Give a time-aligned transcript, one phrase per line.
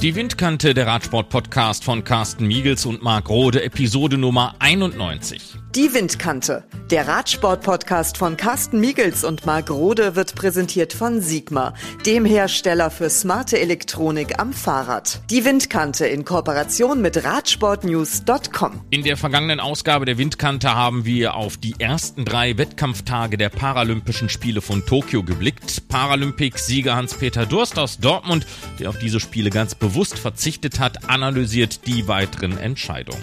[0.00, 5.56] Die Windkante, der Radsport-Podcast von Carsten Miegels und Marc Rode, Episode Nummer 91.
[5.74, 11.74] Die Windkante, der Radsport-Podcast von Carsten Miegels und Marc Rode wird präsentiert von Sigma,
[12.06, 15.20] dem Hersteller für smarte Elektronik am Fahrrad.
[15.28, 18.80] Die Windkante in Kooperation mit Radsportnews.com.
[18.88, 24.30] In der vergangenen Ausgabe der Windkante haben wir auf die ersten drei Wettkampftage der Paralympischen
[24.30, 25.86] Spiele von Tokio geblickt.
[25.88, 28.46] Paralympics-Sieger Hans-Peter Durst aus Dortmund,
[28.80, 33.22] der auf diese Spiele ganz bewusst verzichtet hat, analysiert die weiteren Entscheidungen.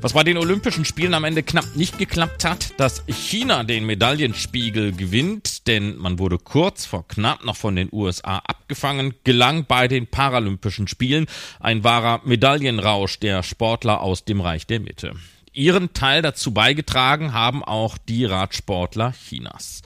[0.00, 4.92] Was bei den Olympischen Spielen am Ende knapp nicht geklappt hat, dass China den Medaillenspiegel
[4.92, 10.06] gewinnt, denn man wurde kurz vor knapp noch von den USA abgefangen, gelang bei den
[10.06, 11.26] Paralympischen Spielen
[11.58, 15.16] ein wahrer Medaillenrausch der Sportler aus dem Reich der Mitte.
[15.52, 19.82] Ihren Teil dazu beigetragen haben auch die Radsportler Chinas.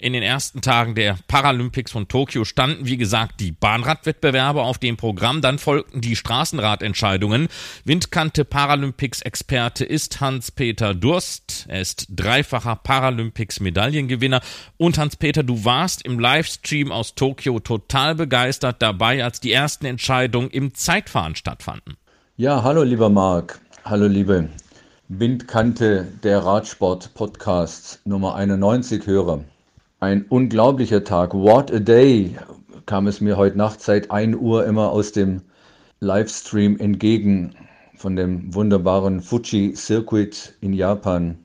[0.00, 4.96] In den ersten Tagen der Paralympics von Tokio standen, wie gesagt, die Bahnradwettbewerbe auf dem
[4.96, 5.42] Programm.
[5.42, 7.48] Dann folgten die Straßenradentscheidungen.
[7.84, 11.66] Windkante Paralympics-Experte ist Hans-Peter Durst.
[11.68, 14.40] Er ist dreifacher Paralympics-Medaillengewinner.
[14.78, 20.48] Und Hans-Peter, du warst im Livestream aus Tokio total begeistert dabei, als die ersten Entscheidungen
[20.48, 21.98] im Zeitfahren stattfanden.
[22.38, 23.60] Ja, hallo lieber Marc.
[23.84, 24.48] Hallo liebe
[25.08, 29.44] Windkante der Radsport-Podcast Nummer 91 Hörer.
[30.02, 31.34] Ein unglaublicher Tag.
[31.34, 32.34] What a day
[32.86, 35.42] kam es mir heute Nacht seit 1 Uhr immer aus dem
[36.00, 37.54] Livestream entgegen
[37.96, 41.36] von dem wunderbaren Fuji Circuit in Japan.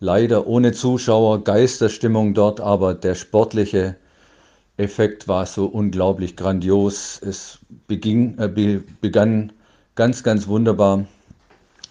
[0.00, 3.96] Leider ohne Zuschauer, Geisterstimmung dort, aber der sportliche
[4.78, 7.20] Effekt war so unglaublich grandios.
[7.22, 9.52] Es beging, äh, begann
[9.96, 11.04] ganz, ganz wunderbar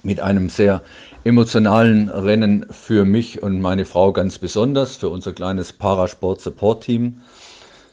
[0.05, 0.83] mit einem sehr
[1.23, 7.21] emotionalen Rennen für mich und meine Frau ganz besonders, für unser kleines Parasport-Support-Team.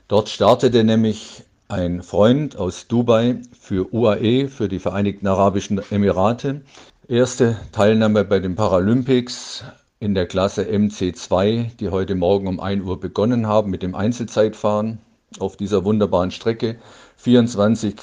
[0.08, 6.60] Dort startete nämlich ein Freund aus Dubai für UAE, für die Vereinigten Arabischen Emirate.
[7.08, 9.64] Erste Teilnahme bei den Paralympics
[9.98, 14.98] in der Klasse MC2, die heute Morgen um 1 Uhr begonnen haben mit dem Einzelzeitfahren
[15.38, 16.76] auf dieser wunderbaren Strecke.
[17.16, 17.94] 24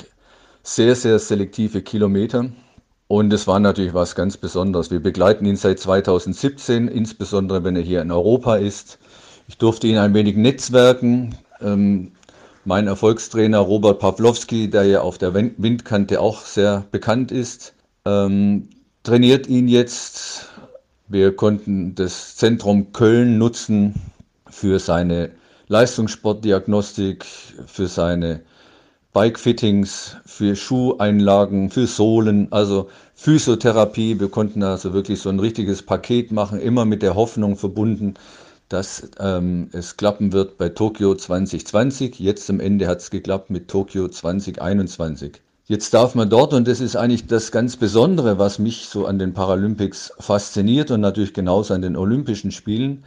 [0.63, 2.49] sehr, sehr selektive Kilometer.
[3.11, 4.91] Und es war natürlich was ganz Besonderes.
[4.91, 8.99] Wir begleiten ihn seit 2017, insbesondere wenn er hier in Europa ist.
[9.47, 11.35] Ich durfte ihn ein wenig netzwerken.
[11.59, 12.11] Ähm,
[12.65, 17.73] mein Erfolgstrainer Robert Pawlowski, der ja auf der Windkante auch sehr bekannt ist,
[18.05, 18.69] ähm,
[19.01, 20.47] trainiert ihn jetzt.
[21.07, 23.95] Wir konnten das Zentrum Köln nutzen
[24.51, 25.31] für seine
[25.67, 27.25] Leistungssportdiagnostik,
[27.65, 28.41] für seine
[29.11, 34.19] Bike-Fittings, für Schuheinlagen, für Sohlen, also Physiotherapie.
[34.19, 38.13] Wir konnten also wirklich so ein richtiges Paket machen, immer mit der Hoffnung verbunden,
[38.69, 42.19] dass ähm, es klappen wird bei Tokio 2020.
[42.19, 45.41] Jetzt am Ende hat es geklappt mit Tokio 2021.
[45.65, 49.17] Jetzt darf man dort, und das ist eigentlich das ganz Besondere, was mich so an
[49.17, 53.03] den Paralympics fasziniert und natürlich genauso an den Olympischen Spielen,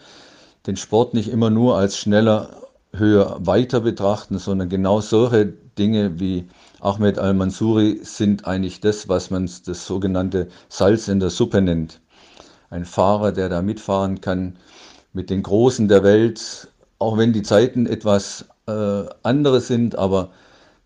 [0.66, 2.50] den Sport nicht immer nur als schneller,
[2.92, 6.46] höher, weiter betrachten, sondern genau solche Dinge wie
[6.80, 12.00] Ahmed Al-Mansuri sind eigentlich das, was man das sogenannte Salz in der Suppe nennt.
[12.70, 14.56] Ein Fahrer, der da mitfahren kann
[15.12, 16.68] mit den Großen der Welt,
[16.98, 20.30] auch wenn die Zeiten etwas äh, andere sind, aber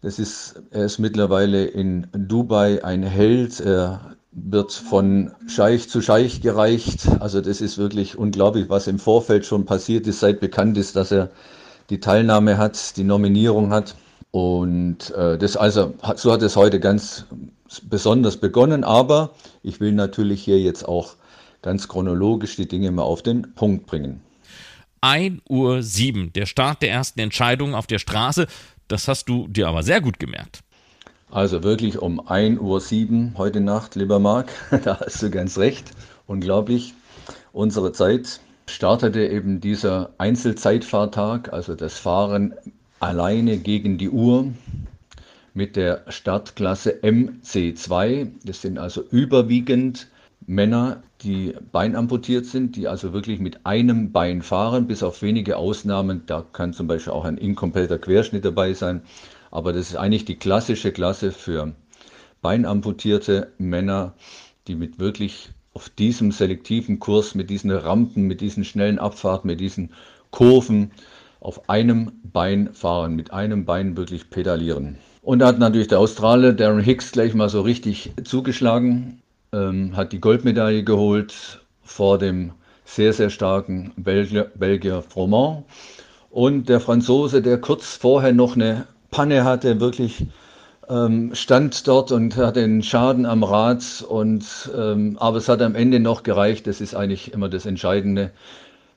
[0.02, 3.60] das ist, er ist mittlerweile in Dubai ein Held.
[3.60, 7.08] Er wird von Scheich zu Scheich gereicht.
[7.20, 11.10] Also das ist wirklich unglaublich, was im Vorfeld schon passiert ist, seit bekannt ist, dass
[11.10, 11.30] er
[11.90, 13.96] die Teilnahme hat, die Nominierung hat.
[14.36, 17.24] Und äh, das also, so hat es heute ganz
[17.84, 19.30] besonders begonnen, aber
[19.62, 21.14] ich will natürlich hier jetzt auch
[21.62, 24.20] ganz chronologisch die Dinge mal auf den Punkt bringen.
[25.00, 28.46] 1 Uhr 7, der Start der ersten Entscheidung auf der Straße,
[28.88, 30.60] das hast du dir aber sehr gut gemerkt.
[31.30, 34.50] Also wirklich um 1 Uhr 7 heute Nacht, lieber Marc,
[34.84, 35.92] da hast du ganz recht.
[36.26, 36.92] Unglaublich.
[37.54, 42.54] Unsere Zeit startete eben dieser Einzelzeitfahrtag, also das Fahren
[43.00, 44.52] alleine gegen die Uhr
[45.54, 48.30] mit der Startklasse MC2.
[48.44, 50.08] Das sind also überwiegend
[50.46, 56.22] Männer, die beinamputiert sind, die also wirklich mit einem Bein fahren, bis auf wenige Ausnahmen.
[56.26, 59.02] Da kann zum Beispiel auch ein inkompletter Querschnitt dabei sein.
[59.50, 61.74] Aber das ist eigentlich die klassische Klasse für
[62.42, 64.14] beinamputierte Männer,
[64.66, 69.60] die mit wirklich auf diesem selektiven Kurs, mit diesen Rampen, mit diesen schnellen Abfahrten, mit
[69.60, 69.90] diesen
[70.30, 70.90] Kurven
[71.46, 74.98] auf einem Bein fahren, mit einem Bein wirklich pedalieren.
[75.22, 79.22] Und da hat natürlich der Australier Darren Hicks gleich mal so richtig zugeschlagen,
[79.52, 82.50] ähm, hat die Goldmedaille geholt vor dem
[82.84, 85.62] sehr, sehr starken Belgier, Belgier Froment.
[86.30, 90.26] Und der Franzose, der kurz vorher noch eine Panne hatte, wirklich
[90.88, 94.04] ähm, stand dort und hatte einen Schaden am Rad.
[94.08, 94.44] Und,
[94.76, 96.66] ähm, aber es hat am Ende noch gereicht.
[96.66, 98.32] Das ist eigentlich immer das Entscheidende.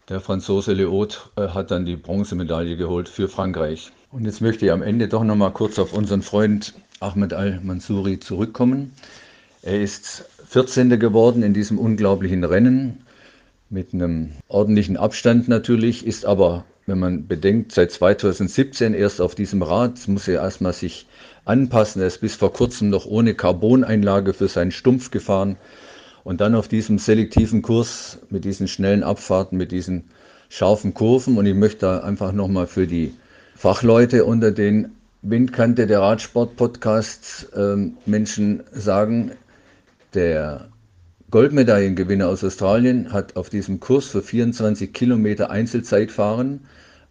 [0.10, 3.92] Der Franzose Leot äh, hat dann die Bronzemedaille geholt für Frankreich.
[4.12, 8.20] Und jetzt möchte ich am Ende doch noch mal kurz auf unseren Freund Ahmed Al-Mansouri
[8.20, 8.96] zurückkommen.
[9.62, 11.00] Er ist 14.
[11.00, 13.06] geworden in diesem unglaublichen Rennen
[13.70, 19.62] mit einem ordentlichen Abstand natürlich, ist aber, wenn man bedenkt, seit 2017 erst auf diesem
[19.62, 21.06] Rad, muss er erstmal sich
[21.46, 22.02] anpassen.
[22.02, 25.58] Er ist bis vor kurzem noch ohne Carboneinlage für seinen Stumpf gefahren
[26.24, 30.06] und dann auf diesem selektiven Kurs mit diesen schnellen Abfahrten, mit diesen
[30.50, 31.38] scharfen Kurven.
[31.38, 33.14] Und ich möchte da einfach nochmal für die
[33.56, 37.76] Fachleute unter den Windkante der Radsport-Podcasts äh,
[38.06, 39.32] Menschen sagen,
[40.14, 40.70] der
[41.30, 46.62] Goldmedaillengewinner aus Australien hat auf diesem Kurs für 24 Kilometer Einzelzeitfahren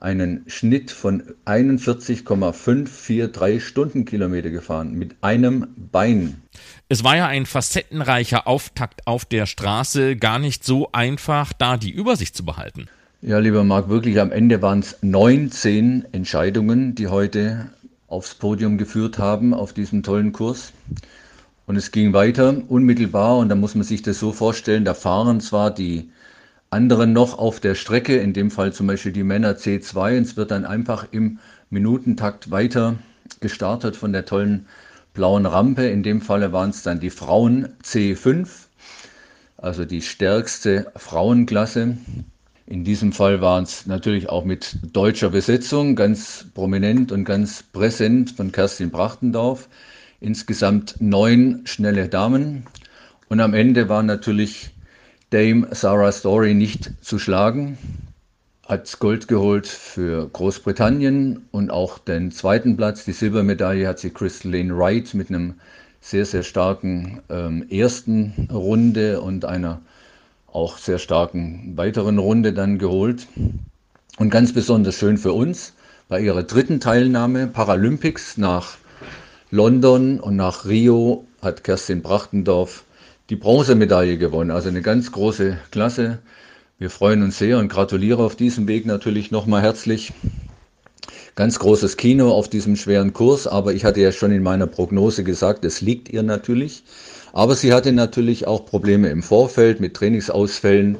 [0.00, 6.42] einen Schnitt von 41,543 Stundenkilometer gefahren mit einem Bein.
[6.88, 11.90] Es war ja ein facettenreicher Auftakt auf der Straße, gar nicht so einfach, da die
[11.90, 12.88] Übersicht zu behalten.
[13.20, 17.70] Ja, lieber Marc, wirklich am Ende waren es 19 Entscheidungen, die heute
[18.06, 20.72] aufs Podium geführt haben auf diesem tollen Kurs.
[21.66, 25.40] Und es ging weiter, unmittelbar, und da muss man sich das so vorstellen, da fahren
[25.40, 26.10] zwar die
[26.70, 30.36] anderen noch auf der Strecke, in dem Fall zum Beispiel die Männer C2, und es
[30.36, 31.38] wird dann einfach im
[31.70, 32.96] Minutentakt weiter
[33.40, 34.66] gestartet von der tollen
[35.14, 35.86] blauen Rampe.
[35.86, 38.48] In dem Falle waren es dann die Frauen C5,
[39.56, 41.96] also die stärkste Frauenklasse.
[42.66, 48.32] In diesem Fall waren es natürlich auch mit deutscher Besetzung, ganz prominent und ganz präsent
[48.32, 49.68] von Kerstin Brachtendorf.
[50.20, 52.66] Insgesamt neun schnelle Damen.
[53.28, 54.70] Und am Ende war natürlich
[55.30, 57.76] Dame Sarah Story nicht zu schlagen.
[58.66, 64.74] Hat Gold geholt für Großbritannien und auch den zweiten Platz, die Silbermedaille, hat sie Crystalline
[64.74, 65.54] Wright mit einem
[66.00, 69.82] sehr, sehr starken ähm, ersten Runde und einer
[70.46, 73.26] auch sehr starken weiteren Runde dann geholt.
[74.16, 75.74] Und ganz besonders schön für uns
[76.08, 78.78] bei ihrer dritten Teilnahme Paralympics nach
[79.50, 82.84] London und nach Rio hat Kerstin Brachtendorf
[83.30, 84.50] die Bronzemedaille gewonnen.
[84.50, 86.18] Also eine ganz große Klasse.
[86.78, 90.12] Wir freuen uns sehr und gratuliere auf diesem Weg natürlich nochmal herzlich.
[91.34, 95.24] Ganz großes Kino auf diesem schweren Kurs, aber ich hatte ja schon in meiner Prognose
[95.24, 96.82] gesagt, es liegt ihr natürlich.
[97.32, 100.96] Aber sie hatte natürlich auch Probleme im Vorfeld mit Trainingsausfällen,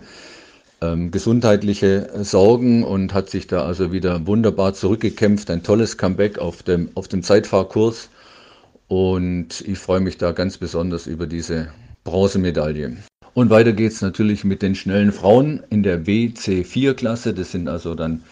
[0.81, 5.51] ähm, gesundheitliche Sorgen und hat sich da also wieder wunderbar zurückgekämpft.
[5.51, 8.11] Ein tolles Comeback auf dem, auf dem Zeitfahrkurs.
[8.87, 11.69] Und ich freue mich da ganz besonders über diese
[12.09, 12.97] Bronzemedaille.
[13.35, 17.35] Und weiter geht es natürlich mit den schnellen Frauen in der WC4-Klasse.
[17.35, 18.23] Das sind also dann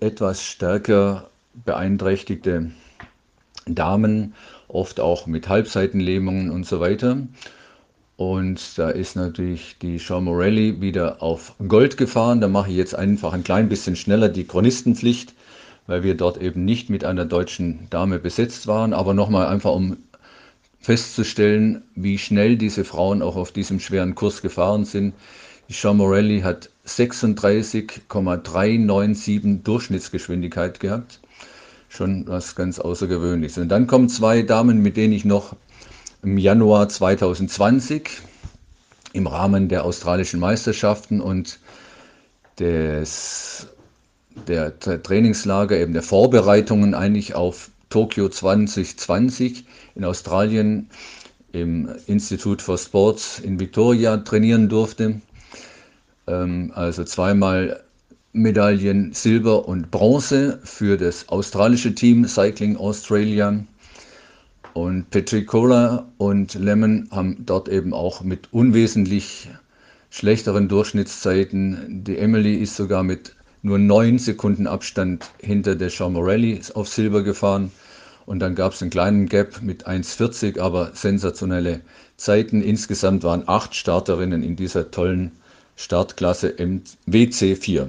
[0.00, 1.30] etwas stärker
[1.64, 2.70] beeinträchtigte
[3.66, 4.34] Damen
[4.68, 7.16] oft auch mit Halbseitenlähmungen und so weiter.
[8.16, 12.40] Und da ist natürlich die Sean Morelli wieder auf Gold gefahren.
[12.40, 15.32] Da mache ich jetzt einfach ein klein bisschen schneller die Chronistenpflicht,
[15.86, 18.92] weil wir dort eben nicht mit einer deutschen Dame besetzt waren.
[18.92, 19.96] Aber nochmal einfach, um
[20.80, 25.14] festzustellen, wie schnell diese Frauen auch auf diesem schweren Kurs gefahren sind.
[25.68, 31.20] Sean Morelli hat 36,397 Durchschnittsgeschwindigkeit gehabt
[31.90, 33.58] schon was ganz Außergewöhnliches.
[33.58, 35.56] Und dann kommen zwei Damen, mit denen ich noch
[36.22, 38.10] im Januar 2020
[39.12, 41.58] im Rahmen der australischen Meisterschaften und
[42.58, 43.66] des,
[44.46, 49.64] der Trainingslager, eben der Vorbereitungen eigentlich auf Tokio 2020
[49.96, 50.88] in Australien
[51.52, 55.20] im Institute for Sports in Victoria trainieren durfte.
[56.26, 57.82] Ähm, also zweimal
[58.32, 63.64] Medaillen Silber und Bronze für das australische Team Cycling Australia.
[64.72, 69.48] Und Petricola und Lemon haben dort eben auch mit unwesentlich
[70.10, 72.04] schlechteren Durchschnittszeiten.
[72.04, 77.70] Die Emily ist sogar mit nur neun Sekunden Abstand hinter der Morelli auf Silber gefahren.
[78.26, 81.80] Und dann gab es einen kleinen Gap mit 1,40, aber sensationelle
[82.16, 82.62] Zeiten.
[82.62, 85.32] Insgesamt waren acht Starterinnen in dieser tollen
[85.76, 87.88] Startklasse im WC4.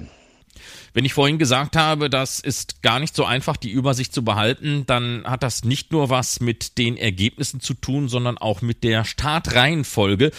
[0.94, 4.84] Wenn ich vorhin gesagt habe, das ist gar nicht so einfach, die Übersicht zu behalten,
[4.88, 9.06] dann hat das nicht nur was mit den Ergebnissen zu tun, sondern auch mit der
[9.06, 10.32] Startreihenfolge.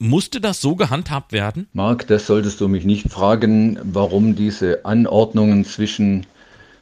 [0.00, 1.66] Musste das so gehandhabt werden?
[1.72, 6.24] Marc, das solltest du mich nicht fragen, warum diese Anordnungen zwischen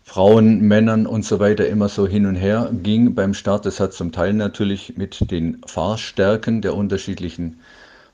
[0.04, 3.64] Frauen, Männern und so weiter immer so hin und her ging beim Start.
[3.64, 7.58] Das hat zum Teil natürlich mit den Fahrstärken der unterschiedlichen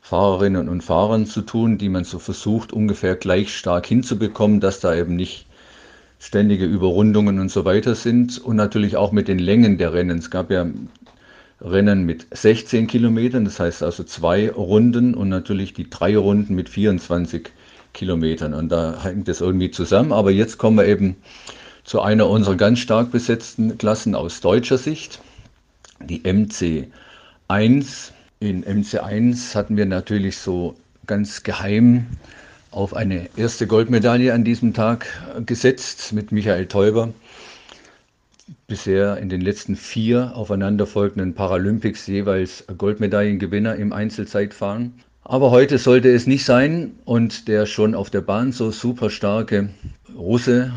[0.01, 4.95] Fahrerinnen und Fahrern zu tun, die man so versucht, ungefähr gleich stark hinzubekommen, dass da
[4.95, 5.47] eben nicht
[6.21, 10.19] ständige Überrundungen und so weiter sind und natürlich auch mit den Längen der Rennen.
[10.19, 10.65] Es gab ja
[11.65, 16.69] Rennen mit 16 Kilometern, das heißt also zwei Runden und natürlich die drei Runden mit
[16.69, 17.51] 24
[17.93, 18.55] Kilometern.
[18.55, 20.13] Und da hängt das irgendwie zusammen.
[20.13, 21.17] Aber jetzt kommen wir eben
[21.85, 25.21] zu einer unserer ganz stark besetzten Klassen aus deutscher Sicht,
[26.01, 26.91] die MC1.
[28.41, 30.75] In MC1 hatten wir natürlich so
[31.07, 32.07] ganz geheim
[32.73, 35.07] auf eine erste Goldmedaille an diesem Tag
[35.45, 37.13] gesetzt mit Michael Teuber.
[38.73, 44.95] Bisher in den letzten vier aufeinanderfolgenden Paralympics jeweils Goldmedaillengewinner im Einzelzeitfahren.
[45.25, 49.69] Aber heute sollte es nicht sein und der schon auf der Bahn so super starke
[50.17, 50.73] Russe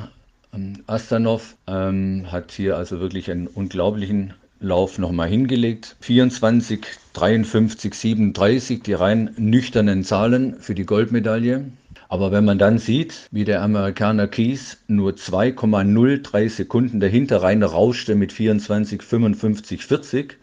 [0.53, 5.95] ähm, Astanov ähm, hat hier also wirklich einen unglaublichen Lauf nochmal hingelegt.
[6.01, 11.71] 24, 53, 37, die rein nüchternen Zahlen für die Goldmedaille.
[12.07, 18.15] Aber wenn man dann sieht, wie der Amerikaner Keys nur 2,03 Sekunden dahinter rein rauschte
[18.15, 20.37] mit 24, 55, 40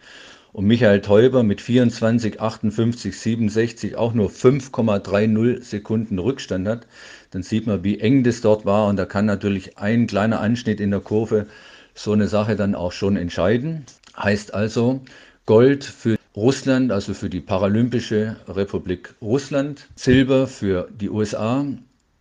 [0.51, 6.85] und Michael Teuber mit 24, 58, 67 auch nur 5,30 Sekunden Rückstand hat,
[7.31, 8.87] dann sieht man, wie eng das dort war.
[8.87, 11.47] Und da kann natürlich ein kleiner Anschnitt in der Kurve
[11.95, 13.85] so eine Sache dann auch schon entscheiden.
[14.17, 15.01] Heißt also
[15.45, 21.65] Gold für Russland, also für die Paralympische Republik Russland, Silber für die USA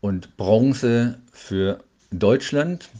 [0.01, 2.91] und Bronze für Deutschland.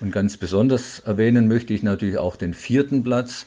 [0.00, 3.46] Und ganz besonders erwähnen möchte ich natürlich auch den vierten Platz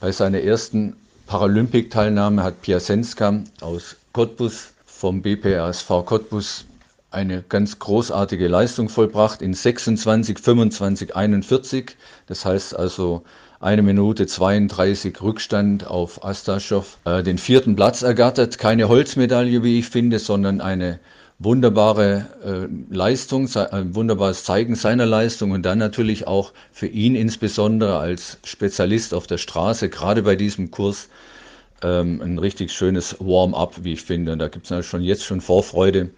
[0.00, 6.64] bei seiner ersten Paralympic-Teilnahme hat Piasenska aus Cottbus vom BPRSV Cottbus
[7.10, 11.96] eine ganz großartige Leistung vollbracht in 26, 25, 41.
[12.26, 13.22] Das heißt also
[13.62, 16.98] eine Minute 32 Rückstand auf Astaschow.
[17.04, 18.58] Äh, den vierten Platz ergattert.
[18.58, 20.98] Keine Holzmedaille, wie ich finde, sondern eine
[21.38, 27.98] wunderbare äh, Leistung, ein wunderbares Zeigen seiner Leistung und dann natürlich auch für ihn insbesondere
[27.98, 31.08] als Spezialist auf der Straße, gerade bei diesem Kurs,
[31.82, 34.32] ähm, ein richtig schönes Warm-up, wie ich finde.
[34.32, 36.10] Und da gibt es also schon jetzt schon Vorfreude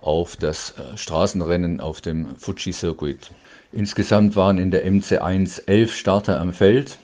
[0.00, 3.30] auf das äh, Straßenrennen auf dem Fuji-Circuit.
[3.72, 6.98] Insgesamt waren in der MC1 elf Starter am Feld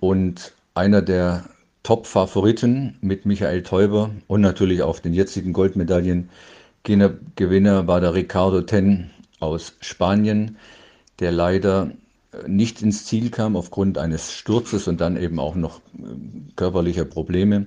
[0.00, 1.44] und einer der
[1.82, 6.30] Top-Favoriten mit Michael Teuber und natürlich auch den jetzigen Goldmedaillen
[6.84, 10.56] Gewinner war der Ricardo Ten aus Spanien,
[11.20, 11.90] der leider
[12.32, 16.02] äh, nicht ins Ziel kam aufgrund eines Sturzes und dann eben auch noch äh,
[16.56, 17.66] körperlicher Probleme.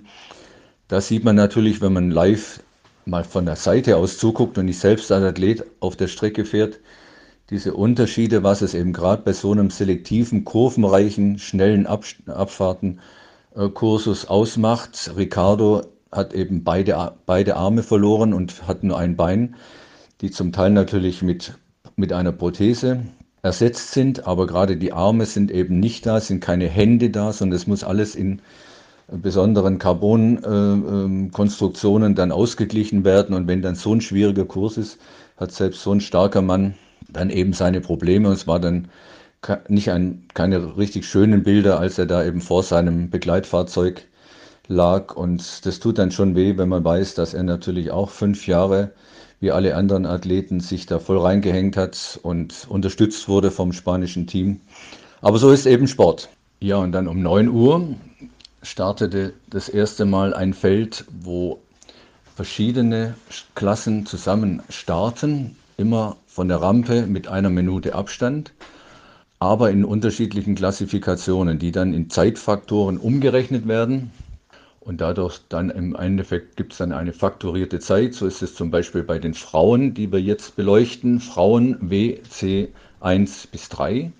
[0.88, 2.62] Das sieht man natürlich, wenn man live
[3.06, 6.80] mal von der Seite aus zuguckt und nicht selbst als Athlet auf der Strecke fährt,
[7.50, 15.12] diese Unterschiede, was es eben gerade bei so einem selektiven, kurvenreichen, schnellen Abfahrten-Kursus ausmacht.
[15.16, 19.54] Ricardo hat eben beide, beide Arme verloren und hat nur ein Bein,
[20.22, 21.54] die zum Teil natürlich mit,
[21.96, 23.02] mit einer Prothese
[23.44, 27.58] ersetzt sind, aber gerade die Arme sind eben nicht da, sind keine Hände da, sondern
[27.58, 28.42] es muss alles in
[29.08, 33.36] besonderen Carbon-Konstruktionen äh, dann ausgeglichen werden.
[33.36, 34.98] Und wenn dann so ein schwieriger Kurs ist,
[35.38, 36.74] hat selbst so ein starker Mann
[37.10, 38.28] dann eben seine Probleme.
[38.28, 38.88] Und es war dann
[39.68, 44.06] nicht ein, keine richtig schönen Bilder, als er da eben vor seinem Begleitfahrzeug
[44.68, 45.16] lag.
[45.16, 48.92] Und das tut dann schon weh, wenn man weiß, dass er natürlich auch fünf Jahre
[49.40, 54.62] wie alle anderen Athleten sich da voll reingehängt hat und unterstützt wurde vom spanischen Team.
[55.22, 56.30] Aber so ist eben Sport.
[56.62, 57.96] Ja, und dann um 9 Uhr
[58.64, 61.60] startete das erste Mal ein Feld, wo
[62.36, 63.16] verschiedene
[63.56, 68.52] Klassen zusammen starten, immer von der Rampe mit einer Minute Abstand,
[69.40, 74.12] aber in unterschiedlichen Klassifikationen, die dann in Zeitfaktoren umgerechnet werden.
[74.82, 78.16] Und dadurch dann im Endeffekt gibt es dann eine faktorierte Zeit.
[78.16, 81.22] So ist es zum Beispiel bei den Frauen, die wir jetzt beleuchten.
[81.22, 82.68] Frauen WC
[83.00, 84.12] 1 bis 3.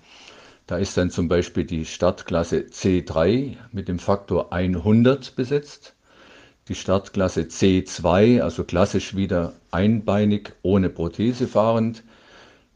[0.66, 5.95] Da ist dann zum Beispiel die Startklasse C3 mit dem Faktor 100 besetzt.
[6.68, 12.02] Die Startklasse C2, also klassisch wieder einbeinig ohne Prothese fahrend.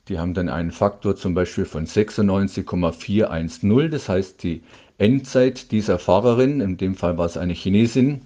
[0.08, 3.90] Die haben dann einen Faktor zum Beispiel von 96,410.
[3.90, 4.62] Das heißt, die
[4.98, 8.20] Endzeit dieser Fahrerin, in dem Fall war es eine Chinesin,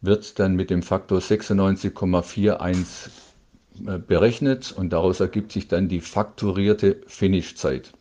[0.00, 3.10] wird dann mit dem Faktor 96,41
[3.86, 7.92] äh, berechnet und daraus ergibt sich dann die faktorierte Finishzeit.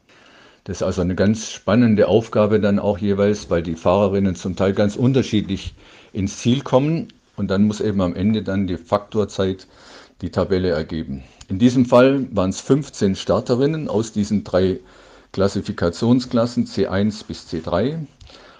[0.63, 4.73] Das ist also eine ganz spannende Aufgabe dann auch jeweils, weil die Fahrerinnen zum Teil
[4.73, 5.75] ganz unterschiedlich
[6.15, 9.67] ins Ziel kommen und dann muss eben am Ende dann die Faktorzeit
[10.21, 11.23] die Tabelle ergeben.
[11.49, 14.79] In diesem Fall waren es 15 Starterinnen aus diesen drei
[15.33, 18.07] Klassifikationsklassen C1 bis C3.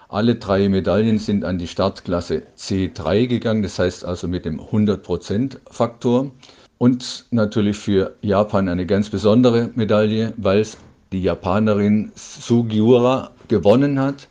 [0.09, 5.57] Alle drei Medaillen sind an die Startklasse C3 gegangen, das heißt also mit dem 100%
[5.71, 6.31] Faktor.
[6.77, 10.77] Und natürlich für Japan eine ganz besondere Medaille, weil es
[11.13, 14.27] die Japanerin Sugiura gewonnen hat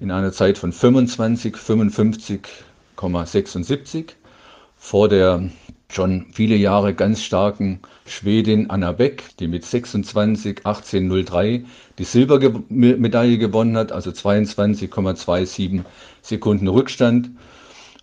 [0.00, 1.56] in einer Zeit von 25,
[2.98, 4.12] 55,76
[4.76, 5.50] vor der
[5.90, 11.64] schon viele Jahre ganz starken Schwedin Anna Beck, die mit 26, 18,03
[11.98, 15.82] die Silbermedaille gewonnen hat, also 22,27
[16.22, 17.30] Sekunden Rückstand.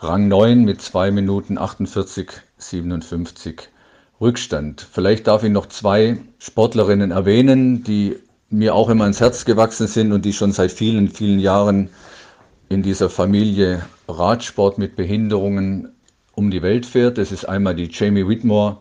[0.02, 3.68] Rang 9 mit 2 Minuten 48, 57
[4.18, 4.86] Rückstand.
[4.90, 8.16] Vielleicht darf ich noch zwei Sportlerinnen erwähnen, die
[8.48, 11.90] mir auch immer ans Herz gewachsen sind und die schon seit vielen, vielen Jahren
[12.70, 15.92] in dieser Familie Radsport mit Behinderungen
[16.34, 17.18] um die Welt fährt.
[17.18, 18.78] Das ist einmal die Jamie Whitmore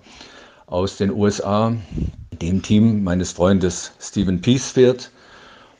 [0.68, 1.76] aus den USA,
[2.42, 5.12] dem Team meines Freundes Stephen Peace fährt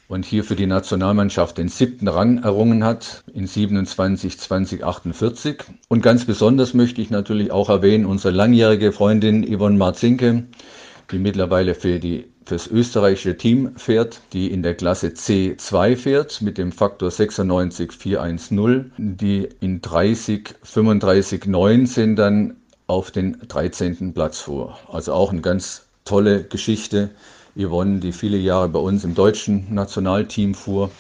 [0.10, 5.64] und hier für die Nationalmannschaft den siebten Rang errungen hat in 27 2048.
[5.88, 10.46] Und ganz besonders möchte ich natürlich auch erwähnen unsere langjährige Freundin Yvonne Marzinke,
[11.12, 16.58] die mittlerweile für die fürs österreichische Team fährt, die in der Klasse C2 fährt mit
[16.58, 22.56] dem Faktor 96410, die in 30 35 19 dann
[22.88, 24.16] auf den 13.
[24.16, 24.80] Platz fuhr.
[24.92, 27.12] Also auch eine ganz tolle Geschichte
[27.58, 30.92] Yvonne, die viele Jahre bei uns im deutschen Nationalteam fuhr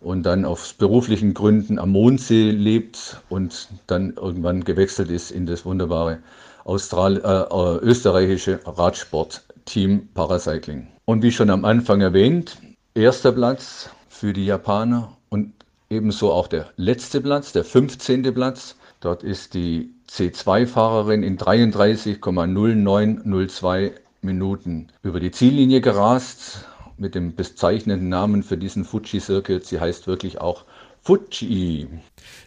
[0.00, 5.64] und dann aus beruflichen Gründen am Mondsee lebt und dann irgendwann gewechselt ist in das
[5.64, 6.18] wunderbare
[6.64, 10.88] Austral äh, äh österreichische Radsportteam Paracycling.
[11.04, 12.58] Und wie schon am Anfang erwähnt,
[12.94, 15.52] erster Platz für die Japaner und
[15.90, 18.34] ebenso auch der letzte Platz, der 15.
[18.34, 18.76] Platz.
[19.00, 23.92] Dort ist die C2-Fahrerin in 33,0902
[24.26, 26.66] Minuten über die Ziellinie gerast
[26.98, 29.62] mit dem bezeichnenden Namen für diesen Fuji Circle.
[29.62, 30.64] Sie heißt wirklich auch
[31.06, 31.86] Fuji.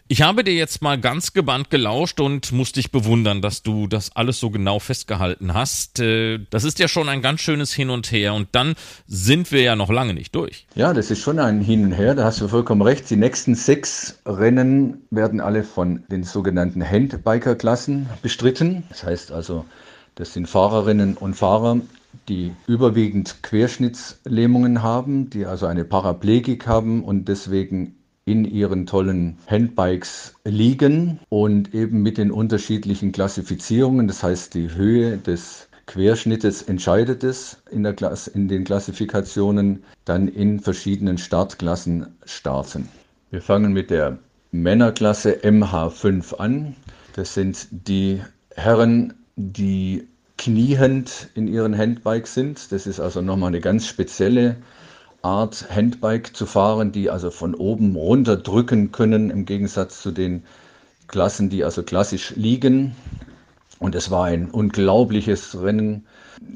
[0.06, 4.14] Ich habe dir jetzt mal ganz gebannt gelauscht und muss dich bewundern, dass du das
[4.14, 5.98] alles so genau festgehalten hast.
[5.98, 8.74] Äh, das ist ja schon ein ganz schönes Hin und Her und dann
[9.06, 10.66] sind wir ja noch lange nicht durch.
[10.74, 13.08] Ja, das ist schon ein Hin und Her, da hast du vollkommen recht.
[13.08, 18.82] Die nächsten sechs Rennen werden alle von den sogenannten Handbiker-Klassen bestritten.
[18.90, 19.64] Das heißt also,
[20.20, 21.80] das sind Fahrerinnen und Fahrer,
[22.28, 30.34] die überwiegend Querschnittslähmungen haben, die also eine Paraplegik haben und deswegen in ihren tollen Handbikes
[30.44, 37.62] liegen und eben mit den unterschiedlichen Klassifizierungen, das heißt die Höhe des Querschnittes entscheidet es
[37.70, 42.90] in, der Klasse, in den Klassifikationen, dann in verschiedenen Startklassen starten.
[43.30, 44.18] Wir fangen mit der
[44.52, 46.76] Männerklasse MH5 an.
[47.16, 48.20] Das sind die
[48.54, 50.06] Herren die
[50.40, 52.72] kniehend in ihren Handbikes sind.
[52.72, 54.56] Das ist also nochmal eine ganz spezielle
[55.20, 60.42] Art, Handbike zu fahren, die also von oben runter drücken können, im Gegensatz zu den
[61.08, 62.96] Klassen, die also klassisch liegen.
[63.78, 66.06] Und es war ein unglaubliches Rennen.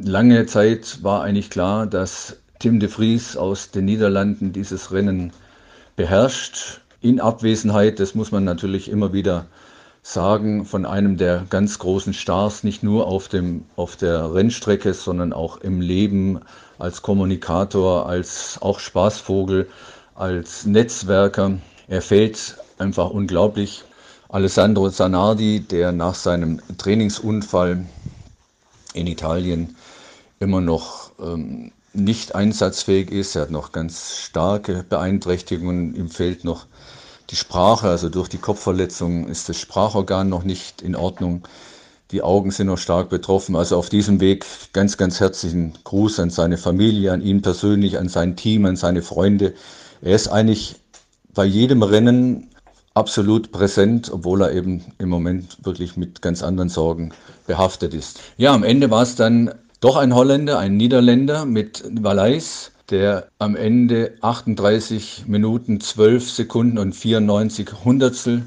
[0.02, 5.30] Lange Zeit war eigentlich klar, dass Tim de Vries aus den Niederlanden dieses Rennen
[5.94, 6.80] beherrscht.
[7.02, 9.44] In Abwesenheit, das muss man natürlich immer wieder
[10.06, 15.32] sagen von einem der ganz großen Stars, nicht nur auf, dem, auf der Rennstrecke, sondern
[15.32, 16.40] auch im Leben
[16.78, 19.66] als Kommunikator, als auch Spaßvogel,
[20.14, 21.58] als Netzwerker.
[21.88, 23.82] Er fällt einfach unglaublich.
[24.28, 27.86] Alessandro Zanardi, der nach seinem Trainingsunfall
[28.92, 29.74] in Italien
[30.38, 36.66] immer noch ähm, nicht einsatzfähig ist, er hat noch ganz starke Beeinträchtigungen, ihm fehlt noch
[37.30, 41.46] die Sprache, also durch die Kopfverletzung ist das Sprachorgan noch nicht in Ordnung.
[42.10, 43.56] Die Augen sind noch stark betroffen.
[43.56, 48.08] Also auf diesem Weg ganz, ganz herzlichen Gruß an seine Familie, an ihn persönlich, an
[48.08, 49.54] sein Team, an seine Freunde.
[50.02, 50.76] Er ist eigentlich
[51.32, 52.50] bei jedem Rennen
[52.92, 57.12] absolut präsent, obwohl er eben im Moment wirklich mit ganz anderen Sorgen
[57.46, 58.20] behaftet ist.
[58.36, 63.56] Ja, am Ende war es dann doch ein Holländer, ein Niederländer mit Valais, der am
[63.56, 68.42] Ende 38 Minuten 12 Sekunden und 94 Hundertstel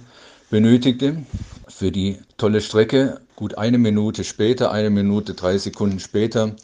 [0.50, 1.26] benötigte
[1.67, 3.21] für die tolle Strecke.
[3.36, 6.56] Gut eine Minute später, eine Minute drei Sekunden später,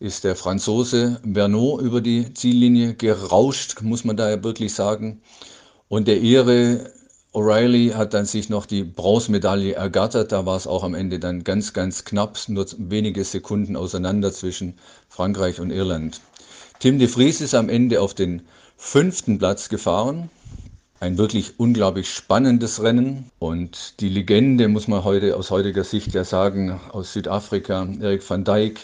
[0.00, 5.22] ist der Franzose Bernot über die Ziellinie gerauscht, muss man da ja wirklich sagen.
[5.88, 6.90] Und der Ihre
[7.32, 10.30] O'Reilly hat dann sich noch die Bronzemedaille ergattert.
[10.30, 14.78] Da war es auch am Ende dann ganz, ganz knapp, nur wenige Sekunden auseinander zwischen
[15.08, 16.20] Frankreich und Irland.
[16.80, 18.42] Tim de Vries ist am Ende auf den
[18.76, 20.28] fünften Platz gefahren.
[21.00, 23.30] Ein wirklich unglaublich spannendes Rennen.
[23.38, 28.44] Und die Legende, muss man heute aus heutiger Sicht ja sagen, aus Südafrika, Erik van
[28.44, 28.80] Dijk,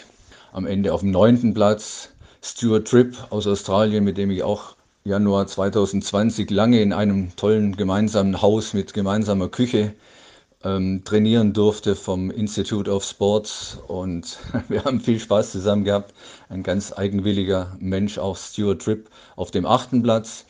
[0.51, 2.09] am Ende auf dem neunten Platz.
[2.41, 8.41] Stuart Tripp aus Australien, mit dem ich auch Januar 2020 lange in einem tollen gemeinsamen
[8.41, 9.93] Haus mit gemeinsamer Küche
[10.63, 16.13] ähm, trainieren durfte vom Institute of Sports und wir haben viel Spaß zusammen gehabt.
[16.49, 20.45] Ein ganz eigenwilliger Mensch, auch Stuart Tripp auf dem achten Platz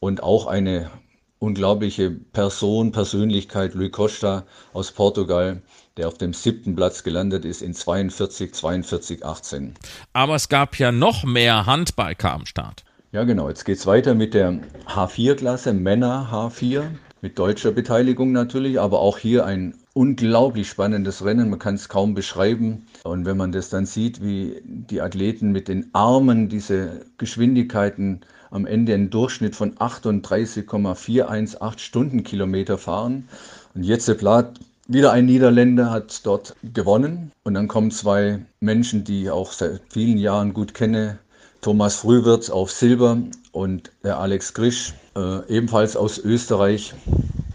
[0.00, 0.90] und auch eine
[1.38, 5.60] unglaubliche Person, Persönlichkeit, Rui Costa aus Portugal,
[5.96, 9.74] der auf dem siebten Platz gelandet ist in 42, 42, 18.
[10.12, 12.84] Aber es gab ja noch mehr Handbiker am Start.
[13.10, 13.48] Ja, genau.
[13.48, 16.84] Jetzt geht es weiter mit der H4-Klasse, Männer H4,
[17.22, 21.50] mit deutscher Beteiligung natürlich, aber auch hier ein unglaublich spannendes Rennen.
[21.50, 22.86] Man kann es kaum beschreiben.
[23.04, 28.66] Und wenn man das dann sieht, wie die Athleten mit den Armen diese Geschwindigkeiten am
[28.66, 33.28] Ende einen Durchschnitt von 38,418 Stundenkilometer fahren.
[33.74, 34.58] Und jetzt Plat,
[34.88, 37.30] wieder ein Niederländer, hat dort gewonnen.
[37.44, 41.18] Und dann kommen zwei Menschen, die ich auch seit vielen Jahren gut kenne,
[41.60, 43.18] Thomas Frühwirz auf Silber
[43.52, 46.94] und der Alex Grisch, äh, ebenfalls aus Österreich,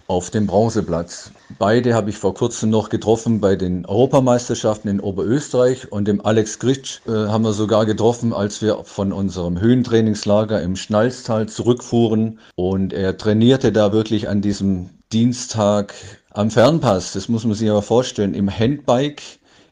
[0.08, 1.32] auf dem Bronzeplatz.
[1.60, 6.60] Beide habe ich vor kurzem noch getroffen bei den Europameisterschaften in Oberösterreich und dem Alex
[6.60, 12.93] Gritsch äh, haben wir sogar getroffen, als wir von unserem Höhentrainingslager im Schnalztal zurückfuhren und
[12.93, 15.93] er trainierte da wirklich an diesem Dienstag
[16.32, 17.12] am Fernpass.
[17.13, 19.22] Das muss man sich aber vorstellen, im Handbike,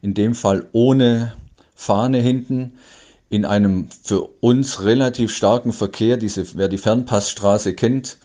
[0.01, 1.33] in dem Fall ohne
[1.75, 2.73] Fahne hinten
[3.29, 8.17] in einem für uns relativ starken Verkehr, diese, wer die Fernpassstraße kennt,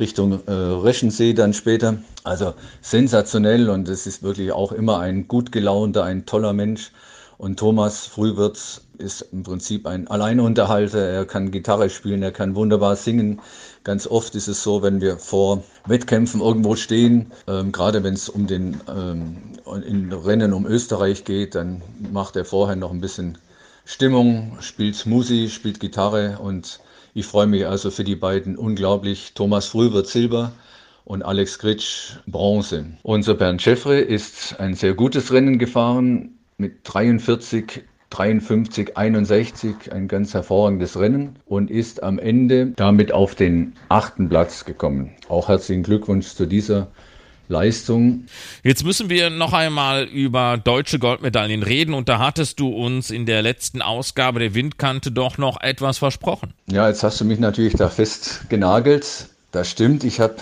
[0.00, 1.98] Richtung äh, Reschensee dann später.
[2.24, 6.92] Also sensationell und es ist wirklich auch immer ein gut gelaunter, ein toller Mensch.
[7.36, 10.98] Und Thomas Frühwirz ist im Prinzip ein Alleinunterhalter.
[10.98, 13.40] Er kann Gitarre spielen, er kann wunderbar singen.
[13.84, 18.28] Ganz oft ist es so, wenn wir vor Wettkämpfen irgendwo stehen, ähm, gerade wenn es
[18.28, 19.36] um den ähm,
[19.86, 21.80] in Rennen um Österreich geht, dann
[22.12, 23.38] macht er vorher noch ein bisschen
[23.90, 26.78] Stimmung, spielt Musik, spielt Gitarre und
[27.14, 29.32] ich freue mich also für die beiden unglaublich.
[29.34, 30.52] Thomas Früh wird Silber
[31.06, 32.84] und Alex Gritsch Bronze.
[33.02, 40.34] Unser Bernd Schäffre ist ein sehr gutes Rennen gefahren mit 43 53, 61, ein ganz
[40.34, 45.14] hervorragendes Rennen und ist am Ende damit auf den achten Platz gekommen.
[45.30, 46.88] Auch herzlichen Glückwunsch zu dieser
[47.48, 48.24] Leistung.
[48.62, 53.26] Jetzt müssen wir noch einmal über deutsche Goldmedaillen reden und da hattest du uns in
[53.26, 56.54] der letzten Ausgabe der Windkante doch noch etwas versprochen.
[56.70, 59.28] Ja, jetzt hast du mich natürlich da fest genagelt.
[59.50, 60.36] Das stimmt, ich habe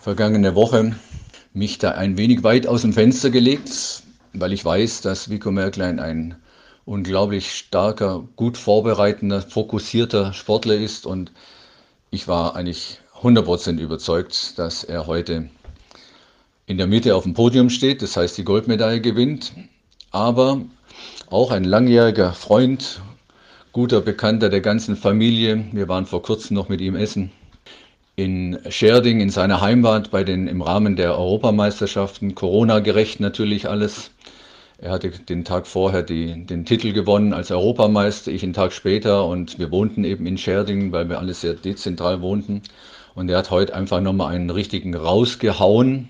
[0.00, 0.96] vergangene Woche
[1.52, 6.00] mich da ein wenig weit aus dem Fenster gelegt, weil ich weiß, dass Vico Merklein
[6.00, 6.36] ein
[6.84, 11.30] unglaublich starker, gut vorbereitender, fokussierter Sportler ist und
[12.10, 15.48] ich war eigentlich 100% überzeugt, dass er heute
[16.66, 19.52] in der Mitte auf dem Podium steht, das heißt die Goldmedaille gewinnt,
[20.10, 20.60] aber
[21.30, 23.00] auch ein langjähriger Freund,
[23.72, 25.64] guter Bekannter der ganzen Familie.
[25.72, 27.32] Wir waren vor kurzem noch mit ihm essen
[28.16, 34.10] in Scherding in seiner Heimat bei den im Rahmen der Europameisterschaften, Corona gerecht natürlich alles.
[34.78, 39.26] Er hatte den Tag vorher die, den Titel gewonnen als Europameister, ich einen Tag später
[39.26, 42.62] und wir wohnten eben in Scherding, weil wir alle sehr dezentral wohnten.
[43.14, 46.08] Und er hat heute einfach nochmal einen richtigen rausgehauen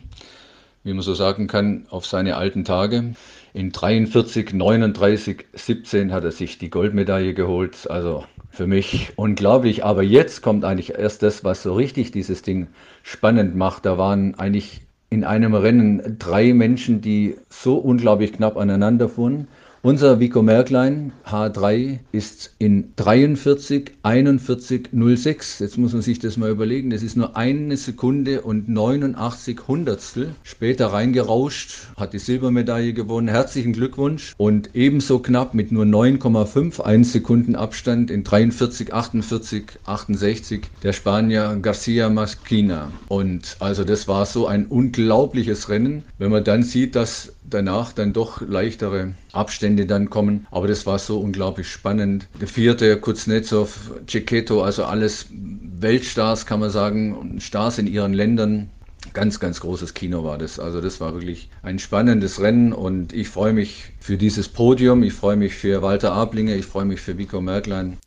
[0.84, 3.14] wie man so sagen kann, auf seine alten Tage.
[3.54, 7.90] In 43, 39, 17 hat er sich die Goldmedaille geholt.
[7.90, 9.84] Also für mich unglaublich.
[9.84, 12.68] Aber jetzt kommt eigentlich erst das, was so richtig dieses Ding
[13.02, 13.86] spannend macht.
[13.86, 19.48] Da waren eigentlich in einem Rennen drei Menschen, die so unglaublich knapp aneinander fuhren.
[19.84, 25.58] Unser Vico Merklein H3 ist in 43, 41, 06.
[25.58, 26.90] Jetzt muss man sich das mal überlegen.
[26.90, 30.36] Das ist nur eine Sekunde und 89 Hundertstel.
[30.44, 33.26] Später reingerauscht, hat die Silbermedaille gewonnen.
[33.26, 34.34] Herzlichen Glückwunsch.
[34.36, 42.08] Und ebenso knapp mit nur 9,51 Sekunden Abstand in 43, 48, 68 der Spanier Garcia
[42.08, 42.92] Masquina.
[43.08, 46.04] Und also das war so ein unglaubliches Rennen.
[46.18, 50.46] Wenn man dann sieht, dass danach dann doch leichtere Abstände dann kommen.
[50.50, 52.28] Aber das war so unglaublich spannend.
[52.40, 58.70] Der vierte, Kuznetsov, Cecchetto, also alles Weltstars, kann man sagen, Stars in ihren Ländern.
[59.14, 60.60] Ganz, ganz großes Kino war das.
[60.60, 65.02] Also das war wirklich ein spannendes Rennen und ich freue mich für dieses Podium.
[65.02, 67.98] Ich freue mich für Walter Ablinger, ich freue mich für Vico Merklein.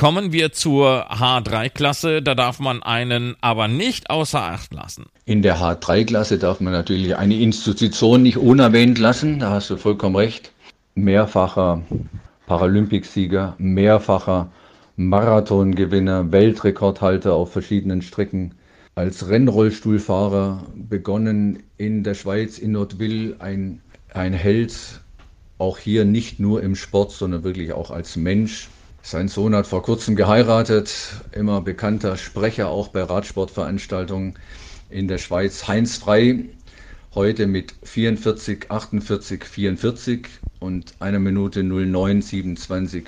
[0.00, 2.22] Kommen wir zur H3-Klasse.
[2.22, 5.04] Da darf man einen aber nicht außer Acht lassen.
[5.26, 9.40] In der H3-Klasse darf man natürlich eine Institution nicht unerwähnt lassen.
[9.40, 10.52] Da hast du vollkommen recht.
[10.94, 11.82] Mehrfacher
[12.46, 14.50] Paralympicsieger, mehrfacher
[14.96, 18.54] Marathongewinner, Weltrekordhalter auf verschiedenen Strecken.
[18.94, 23.82] Als Rennrollstuhlfahrer begonnen in der Schweiz, in Nordwil, ein,
[24.14, 25.02] ein Held,
[25.58, 28.70] auch hier nicht nur im Sport, sondern wirklich auch als Mensch.
[29.02, 30.94] Sein Sohn hat vor kurzem geheiratet,
[31.32, 34.34] immer bekannter Sprecher auch bei Radsportveranstaltungen
[34.90, 36.44] in der Schweiz, Heinz Frei,
[37.14, 40.28] heute mit 44, 48, 44
[40.60, 43.06] und einer Minute 0927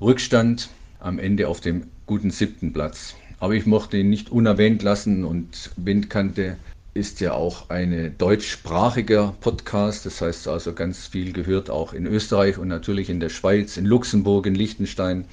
[0.00, 3.16] Rückstand am Ende auf dem guten siebten Platz.
[3.40, 6.56] Aber ich mochte ihn nicht unerwähnt lassen und Windkante
[6.94, 10.04] ist ja auch ein deutschsprachiger Podcast.
[10.04, 13.86] Das heißt also ganz viel gehört auch in Österreich und natürlich in der Schweiz, in
[13.86, 15.24] Luxemburg, in Liechtenstein.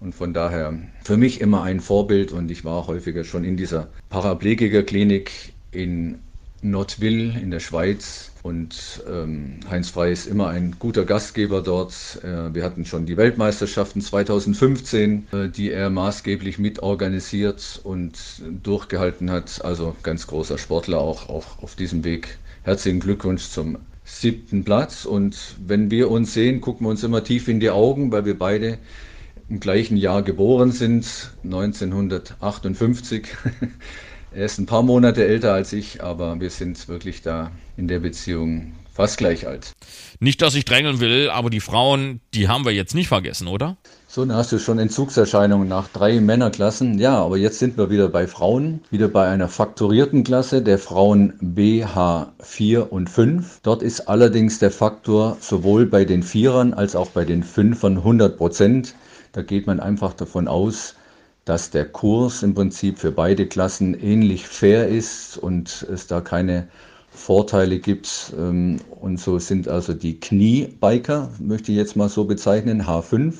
[0.00, 3.88] Und von daher für mich immer ein Vorbild und ich war häufiger schon in dieser
[4.08, 6.18] Paraplegikerklinik in
[6.62, 11.92] Nordwil in der Schweiz und ähm, Heinz Frey ist immer ein guter Gastgeber dort.
[12.24, 19.64] Äh, wir hatten schon die Weltmeisterschaften 2015, äh, die er maßgeblich mitorganisiert und durchgehalten hat.
[19.64, 22.38] Also ganz großer Sportler auch, auch auf diesem Weg.
[22.62, 25.04] Herzlichen Glückwunsch zum siebten Platz.
[25.04, 28.38] Und wenn wir uns sehen, gucken wir uns immer tief in die Augen, weil wir
[28.38, 28.78] beide
[29.48, 33.28] im gleichen Jahr geboren sind, 1958.
[34.34, 37.98] Er ist ein paar Monate älter als ich, aber wir sind wirklich da in der
[37.98, 39.72] Beziehung fast gleich alt.
[40.20, 43.76] Nicht, dass ich drängeln will, aber die Frauen, die haben wir jetzt nicht vergessen, oder?
[44.08, 46.98] So, dann hast du schon Entzugserscheinungen nach drei Männerklassen.
[46.98, 51.34] Ja, aber jetzt sind wir wieder bei Frauen, wieder bei einer faktorierten Klasse der Frauen
[51.40, 53.60] BH4 und 5.
[53.62, 58.38] Dort ist allerdings der Faktor sowohl bei den Vierern als auch bei den Fünfern 100
[58.38, 58.94] Prozent.
[59.32, 60.94] Da geht man einfach davon aus,
[61.44, 66.68] dass der Kurs im Prinzip für beide Klassen ähnlich fair ist und es da keine
[67.10, 68.32] Vorteile gibt.
[68.38, 73.34] Ähm, und so sind also die Kniebiker, möchte ich jetzt mal so bezeichnen, H5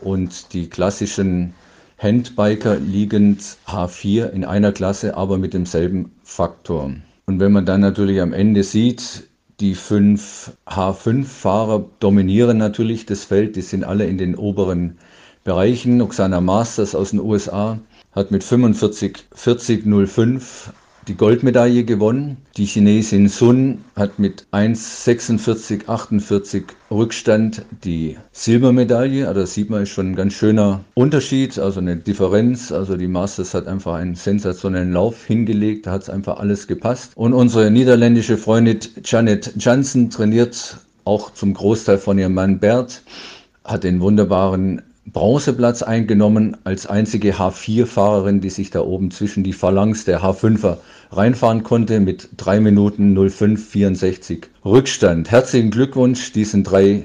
[0.00, 1.54] und die klassischen
[1.98, 6.92] Handbiker liegend H4 in einer Klasse, aber mit demselben Faktor.
[7.26, 9.28] Und wenn man dann natürlich am Ende sieht,
[9.60, 14.98] die fünf H5-Fahrer dominieren natürlich das Feld, die sind alle in den oberen
[15.44, 16.00] Bereichen.
[16.00, 17.78] Oksana Masters aus den USA
[18.12, 20.72] hat mit 45 40 05
[21.06, 22.38] die Goldmedaille gewonnen.
[22.56, 29.28] Die Chinesin Sun hat mit 1,46, 48 Rückstand die Silbermedaille.
[29.28, 32.72] Also das sieht man, ist schon ein ganz schöner Unterschied, also eine Differenz.
[32.72, 37.12] Also die Masters hat einfach einen sensationellen Lauf hingelegt, da hat es einfach alles gepasst.
[37.16, 43.02] Und unsere niederländische Freundin Janet Janssen trainiert auch zum Großteil von ihrem Mann Bert,
[43.62, 44.80] hat den wunderbaren
[45.12, 50.78] Bronzeplatz eingenommen als einzige H4-Fahrerin, die sich da oben zwischen die Phalanx der H5er
[51.10, 55.30] reinfahren konnte mit 3 Minuten 0564 Rückstand.
[55.30, 57.02] Herzlichen Glückwunsch diesen drei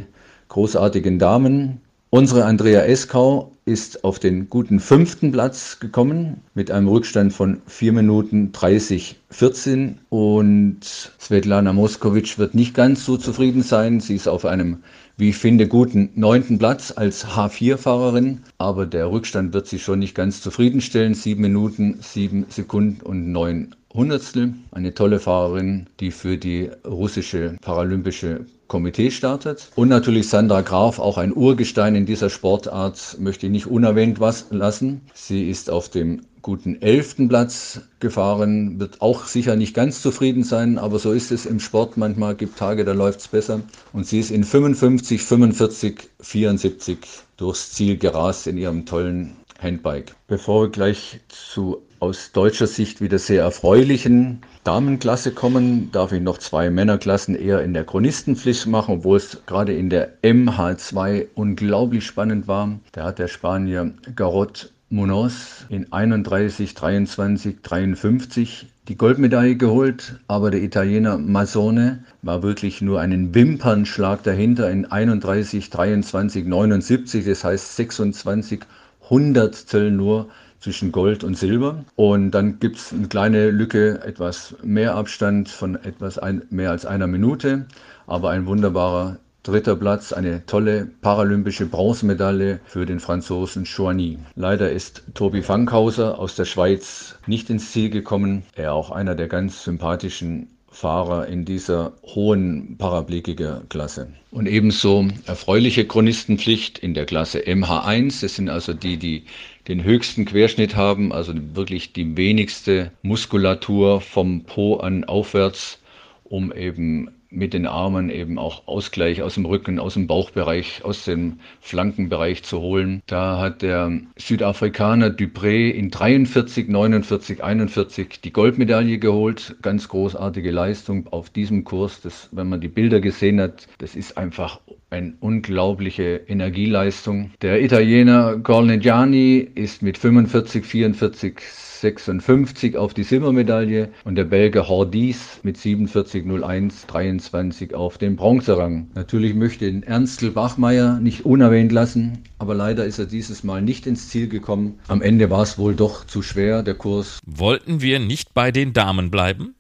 [0.48, 1.82] großartigen Damen.
[2.10, 7.94] Unsere Andrea Eskau ist auf den guten fünften Platz gekommen mit einem Rückstand von 4
[7.94, 10.80] Minuten 30 14 und
[11.20, 14.00] Svetlana Moskowitsch wird nicht ganz so zufrieden sein.
[14.00, 14.78] Sie ist auf einem
[15.20, 18.40] wie ich finde, guten neunten Platz als H4-Fahrerin.
[18.58, 21.14] Aber der Rückstand wird sie schon nicht ganz zufriedenstellen.
[21.14, 24.54] Sieben Minuten, sieben Sekunden und neun Hundertstel.
[24.72, 29.72] Eine tolle Fahrerin, die für die russische paralympische Komitee startet.
[29.76, 34.46] Und natürlich Sandra Graf, auch ein Urgestein in dieser Sportart, möchte ich nicht unerwähnt was
[34.52, 35.02] lassen.
[35.16, 40.78] Sie ist auf dem guten elften Platz gefahren, wird auch sicher nicht ganz zufrieden sein,
[40.78, 41.98] aber so ist es im Sport.
[41.98, 43.62] Manchmal gibt Tage, da läuft es besser.
[43.92, 47.00] Und sie ist in 55, 45, 74
[47.38, 50.16] durchs Ziel gerast in ihrem tollen Handbike.
[50.28, 56.38] Bevor wir gleich zu aus deutscher Sicht wieder sehr erfreulichen Damenklasse kommen, darf ich noch
[56.38, 62.48] zwei Männerklassen eher in der Chronistenpflicht machen, obwohl es gerade in der MH2 unglaublich spannend
[62.48, 62.80] war.
[62.92, 70.64] Da hat der Spanier Garot Munoz in 31, 23, 53 die Goldmedaille geholt, aber der
[70.64, 78.62] Italiener Mazzone war wirklich nur einen Wimpernschlag dahinter in 31, 23, 79, das heißt 26
[79.10, 81.84] Hundertstel nur zwischen Gold und Silber.
[81.96, 86.86] Und dann gibt es eine kleine Lücke, etwas mehr Abstand von etwas ein, mehr als
[86.86, 87.66] einer Minute,
[88.08, 94.20] aber ein wunderbarer Dritter Platz, eine tolle paralympische Bronzemedaille für den Franzosen Chouani.
[94.36, 98.44] Leider ist Tobi Fankhauser aus der Schweiz nicht ins Ziel gekommen.
[98.56, 104.08] Er auch einer der ganz sympathischen Fahrer in dieser hohen Paraplegiker-Klasse.
[104.32, 108.22] Und ebenso erfreuliche Chronistenpflicht in der Klasse MH1.
[108.22, 109.24] Das sind also die, die
[109.70, 115.80] den höchsten Querschnitt haben, also wirklich die wenigste Muskulatur vom Po an aufwärts,
[116.24, 121.06] um eben mit den Armen eben auch Ausgleich aus dem Rücken, aus dem Bauchbereich, aus
[121.06, 123.04] dem Flankenbereich zu holen.
[123.06, 129.56] Da hat der Südafrikaner Dupré in 43, 49, 41 die Goldmedaille geholt.
[129.62, 132.02] Ganz großartige Leistung auf diesem Kurs.
[132.02, 137.32] Das, wenn man die Bilder gesehen hat, das ist einfach eine unglaubliche Energieleistung.
[137.42, 141.42] Der Italiener Cornegiani ist mit 45, 44,
[141.80, 148.90] 56 auf die Silbermedaille und der Belgier Hordis mit 47,01, 23 auf den Bronzerang.
[148.96, 153.62] Natürlich möchte ich den Ernstl Bachmeier nicht unerwähnt lassen, aber leider ist er dieses Mal
[153.62, 154.80] nicht ins Ziel gekommen.
[154.88, 157.20] Am Ende war es wohl doch zu schwer, der Kurs.
[157.26, 159.56] Wollten wir nicht bei den Damen bleiben?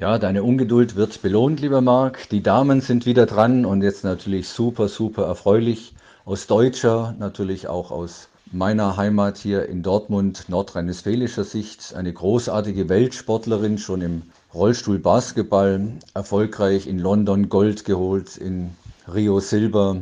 [0.00, 2.28] Ja, deine Ungeduld wird belohnt, lieber Marc.
[2.28, 5.92] Die Damen sind wieder dran und jetzt natürlich super, super erfreulich.
[6.24, 11.96] Aus deutscher, natürlich auch aus meiner Heimat hier in Dortmund, nordrhein-westfälischer Sicht.
[11.96, 14.22] Eine großartige Weltsportlerin, schon im
[14.54, 18.70] Rollstuhl Basketball, erfolgreich in London Gold geholt, in
[19.12, 19.96] Rio Silber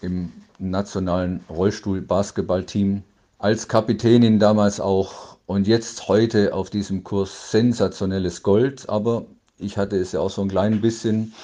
[0.00, 3.02] im nationalen Rollstuhl Basketballteam.
[3.38, 9.26] Als Kapitänin damals auch und jetzt heute auf diesem Kurs sensationelles Gold, aber
[9.58, 11.34] ich hatte es ja auch so ein klein bisschen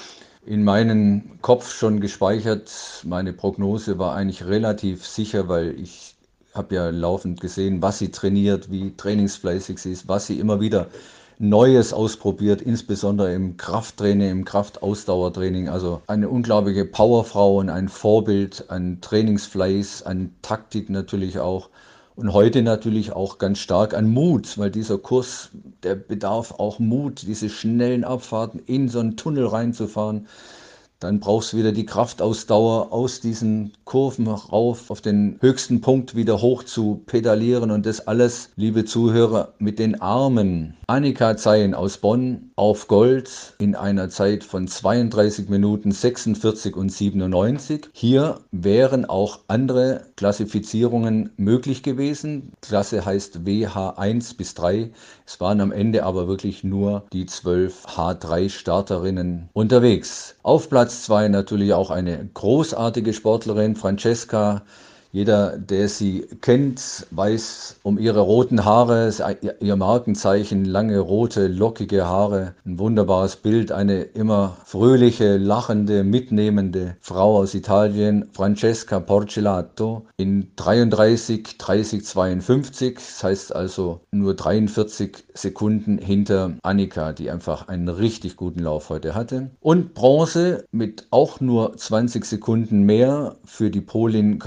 [0.46, 2.72] in meinen Kopf schon gespeichert.
[3.04, 6.16] Meine Prognose war eigentlich relativ sicher, weil ich
[6.54, 10.88] habe ja laufend gesehen, was sie trainiert, wie trainingsfleißig sie ist, was sie immer wieder
[11.38, 15.68] Neues ausprobiert, insbesondere im Krafttraining, im Kraftausdauertraining.
[15.68, 21.70] Also eine unglaubliche Powerfrau und ein Vorbild an Trainingsfleiß, an Taktik natürlich auch.
[22.20, 25.48] Und heute natürlich auch ganz stark an Mut, weil dieser Kurs,
[25.82, 30.28] der bedarf auch Mut, diese schnellen Abfahrten in so einen Tunnel reinzufahren.
[31.00, 36.42] Dann brauchst du wieder die Kraftausdauer aus diesen Kurven rauf auf den höchsten Punkt wieder
[36.42, 40.76] hoch zu pedalieren und das alles, liebe Zuhörer, mit den Armen.
[40.88, 47.88] Annika Zeyen aus Bonn auf Gold in einer Zeit von 32 Minuten 46 und 97.
[47.94, 52.52] Hier wären auch andere Klassifizierungen möglich gewesen.
[52.60, 54.90] Klasse heißt WH1 bis 3.
[55.24, 60.34] Es waren am Ende aber wirklich nur die 12 H3 Starterinnen unterwegs.
[60.42, 64.62] Auf Platz Platz zwei natürlich auch eine großartige Sportlerin, Francesca
[65.12, 69.12] jeder, der sie kennt, weiß um ihre roten Haare,
[69.60, 77.38] ihr Markenzeichen, lange rote, lockige Haare, ein wunderbares Bild, eine immer fröhliche, lachende, mitnehmende Frau
[77.38, 86.52] aus Italien, Francesca Porcelato, in 33, 30, 52, das heißt also nur 43 Sekunden hinter
[86.62, 89.50] Annika, die einfach einen richtig guten Lauf heute hatte.
[89.60, 94.38] Und Bronze mit auch nur 20 Sekunden mehr für die Polin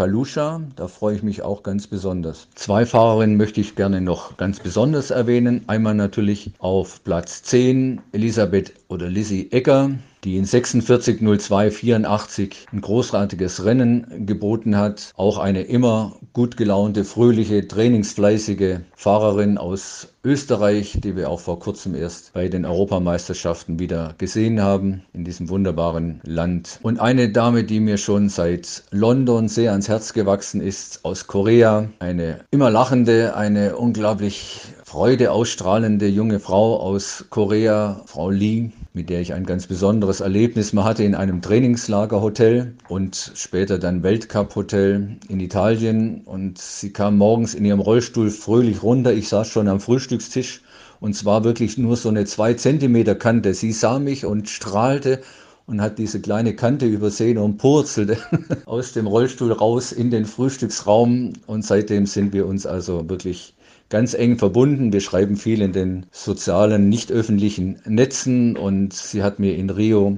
[0.76, 2.48] Da freue ich mich auch ganz besonders.
[2.56, 5.64] Zwei Fahrerinnen möchte ich gerne noch ganz besonders erwähnen.
[5.68, 9.92] Einmal natürlich auf Platz 10 Elisabeth oder Lizzie Ecker,
[10.24, 15.12] die in 46.02.84 ein großartiges Rennen geboten hat.
[15.18, 21.94] Auch eine immer gut gelaunte, fröhliche, trainingsfleißige Fahrerin aus Österreich, die wir auch vor kurzem
[21.96, 26.80] erst bei den Europameisterschaften wieder gesehen haben, in diesem wunderbaren Land.
[26.84, 31.90] Und eine Dame, die mir schon seit London sehr ans Herz gewachsen ist, aus Korea,
[32.00, 34.62] eine immer lachende, eine unglaublich
[34.94, 40.72] Freude ausstrahlende junge Frau aus Korea, Frau Lee, mit der ich ein ganz besonderes Erlebnis
[40.72, 46.22] mal hatte in einem Trainingslagerhotel und später dann Weltcup-Hotel in Italien.
[46.26, 49.12] Und sie kam morgens in ihrem Rollstuhl fröhlich runter.
[49.12, 50.62] Ich saß schon am Frühstückstisch
[51.00, 53.56] und zwar wirklich nur so eine zwei Zentimeter Kante.
[53.56, 55.24] Sie sah mich und strahlte
[55.66, 58.18] und hat diese kleine Kante übersehen und purzelte
[58.68, 61.34] aus dem Rollstuhl raus in den Frühstücksraum.
[61.48, 63.56] Und seitdem sind wir uns also wirklich
[63.94, 64.92] ganz eng verbunden.
[64.92, 70.18] Wir schreiben viel in den sozialen, nicht öffentlichen Netzen und sie hat mir in Rio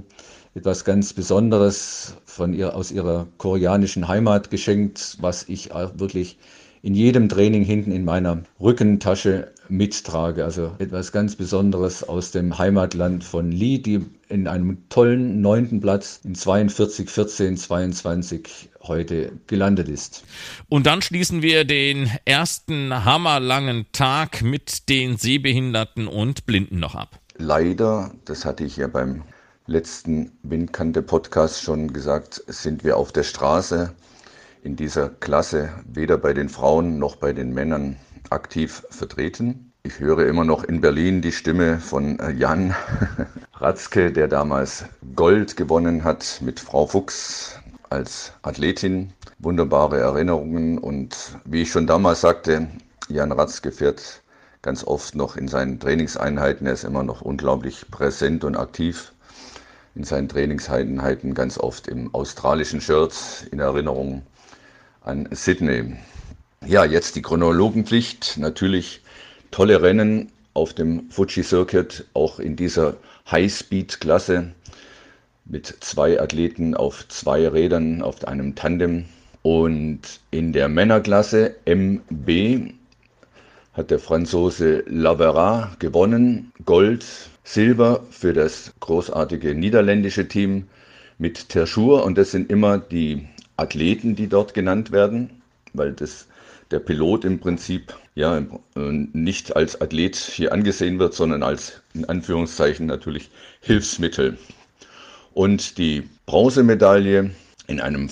[0.54, 6.38] etwas ganz Besonderes von ihr aus ihrer koreanischen Heimat geschenkt, was ich auch wirklich
[6.84, 10.46] in jedem Training hinten in meiner Rückentasche mittrage.
[10.46, 16.20] Also etwas ganz Besonderes aus dem Heimatland von Lee, die in einem tollen neunten Platz
[16.24, 20.24] in 42, 14, 22 heute gelandet ist.
[20.70, 27.20] Und dann schließen wir den ersten hammerlangen Tag mit den Sehbehinderten und Blinden noch ab.
[27.38, 29.24] Leider, das hatte ich ja beim
[29.68, 33.94] letzten Windkante-Podcast schon gesagt, sind wir auf der Straße
[34.64, 37.98] in dieser Klasse weder bei den Frauen noch bei den Männern
[38.30, 39.74] aktiv vertreten.
[39.86, 42.76] Ich höre immer noch in Berlin die Stimme von äh, Jan
[43.54, 47.60] Ratzke, der damals Gold gewonnen hat mit Frau Fuchs
[47.92, 49.14] als Athletin.
[49.38, 52.68] Wunderbare Erinnerungen und wie ich schon damals sagte,
[53.10, 54.24] Jan Ratzke fährt
[54.64, 56.66] ganz oft noch in seinen Trainingseinheiten.
[56.66, 59.14] Er ist immer noch unglaublich präsent und aktiv
[59.94, 63.14] in seinen Trainingseinheiten, ganz oft im australischen Shirt
[63.52, 64.24] in Erinnerung
[65.02, 65.96] an Sydney.
[66.66, 68.38] Ja, jetzt die Chronologenpflicht.
[68.38, 69.05] Natürlich
[69.56, 72.98] tolle Rennen auf dem Fuji Circuit, auch in dieser
[73.32, 74.52] High-Speed-Klasse
[75.46, 79.06] mit zwei Athleten auf zwei Rädern auf einem Tandem.
[79.44, 82.74] Und in der Männerklasse MB
[83.72, 86.52] hat der Franzose Lavera gewonnen.
[86.66, 87.06] Gold,
[87.46, 90.68] Silber für das großartige niederländische Team
[91.18, 92.04] mit Terschur.
[92.04, 93.26] Und das sind immer die
[93.56, 95.30] Athleten, die dort genannt werden,
[95.72, 96.28] weil das
[96.72, 98.42] der Pilot im Prinzip ja
[98.76, 103.30] nicht als Athlet hier angesehen wird, sondern als in Anführungszeichen natürlich
[103.62, 104.38] Hilfsmittel.
[105.34, 107.32] Und die Bronzemedaille
[107.68, 108.10] in einem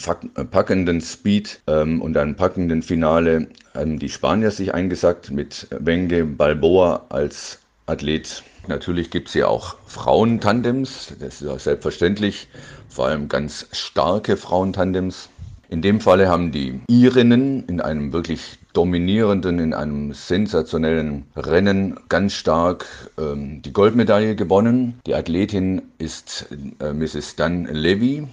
[0.51, 7.05] packenden Speed ähm, und einem packenden Finale haben die Spanier sich eingesackt mit Wenge Balboa
[7.09, 8.43] als Athlet.
[8.67, 12.47] Natürlich gibt es hier auch Frauentandems, das ist auch selbstverständlich,
[12.89, 15.29] vor allem ganz starke Frauentandems.
[15.73, 22.33] In dem Falle haben die Irinnen in einem wirklich dominierenden, in einem sensationellen Rennen ganz
[22.33, 22.85] stark
[23.17, 24.99] ähm, die Goldmedaille gewonnen.
[25.05, 26.47] Die Athletin ist
[26.79, 27.35] äh, Mrs.
[27.35, 28.27] Dan Levy.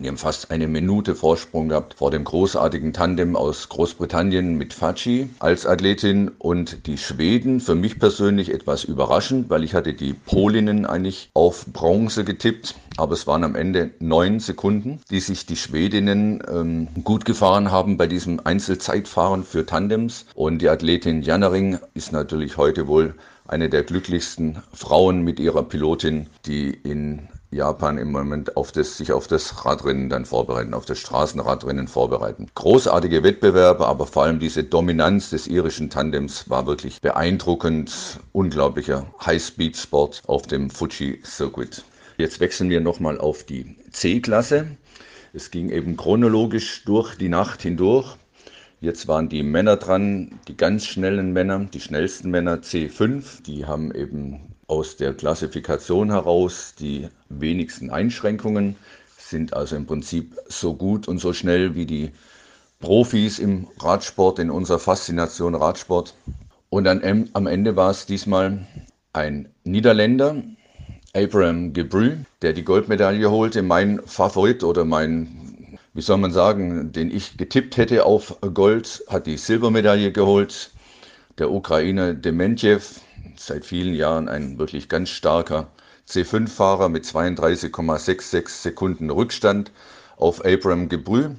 [0.00, 5.30] Die haben fast eine Minute Vorsprung gehabt vor dem großartigen Tandem aus Großbritannien mit Faci
[5.40, 7.60] als Athletin und die Schweden.
[7.60, 13.12] Für mich persönlich etwas überraschend, weil ich hatte die Polinnen eigentlich auf Bronze getippt aber
[13.12, 18.08] es waren am Ende neun Sekunden, die sich die Schwedinnen ähm, gut gefahren haben bei
[18.08, 20.26] diesem Einzelzeitfahren für Tandems.
[20.34, 23.14] Und die Athletin Jannering ist natürlich heute wohl
[23.46, 29.12] eine der glücklichsten Frauen mit ihrer Pilotin, die in Japan im Moment auf das, sich
[29.12, 32.48] auf das Radrennen dann vorbereiten, auf das Straßenradrennen vorbereiten.
[32.56, 38.18] Großartige Wettbewerbe, aber vor allem diese Dominanz des irischen Tandems war wirklich beeindruckend.
[38.32, 41.84] Unglaublicher High-Speed-Sport auf dem Fuji Circuit.
[42.16, 44.66] Jetzt wechseln wir nochmal auf die C-Klasse.
[45.32, 48.16] Es ging eben chronologisch durch die Nacht hindurch.
[48.80, 53.42] Jetzt waren die Männer dran, die ganz schnellen Männer, die schnellsten Männer C5.
[53.42, 58.76] Die haben eben aus der Klassifikation heraus die wenigsten Einschränkungen,
[59.16, 62.12] sind also im Prinzip so gut und so schnell wie die
[62.78, 66.14] Profis im Radsport, in unserer Faszination Radsport.
[66.70, 68.64] Und dann am Ende war es diesmal
[69.12, 70.36] ein Niederländer,
[71.14, 73.62] Abraham Gebrü, der die Goldmedaille holte.
[73.62, 75.47] Mein Favorit oder mein,
[75.98, 80.70] wie soll man sagen, den ich getippt hätte auf Gold, hat die Silbermedaille geholt.
[81.38, 83.00] Der Ukrainer Dementjev,
[83.34, 85.66] seit vielen Jahren ein wirklich ganz starker
[86.08, 89.72] C5-Fahrer mit 32,66 Sekunden Rückstand
[90.18, 91.30] auf Abraham Gebrü.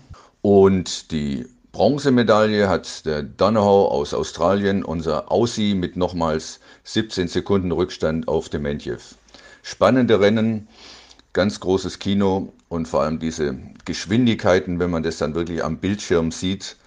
[0.42, 8.28] Und die Bronzemedaille hat der Donohoe aus Australien, unser Aussie, mit nochmals 17 Sekunden Rückstand
[8.28, 9.16] auf Dementjev
[9.62, 10.68] spannende Rennen,
[11.32, 16.32] ganz großes Kino und vor allem diese Geschwindigkeiten, wenn man das dann wirklich am Bildschirm
[16.32, 16.78] sieht,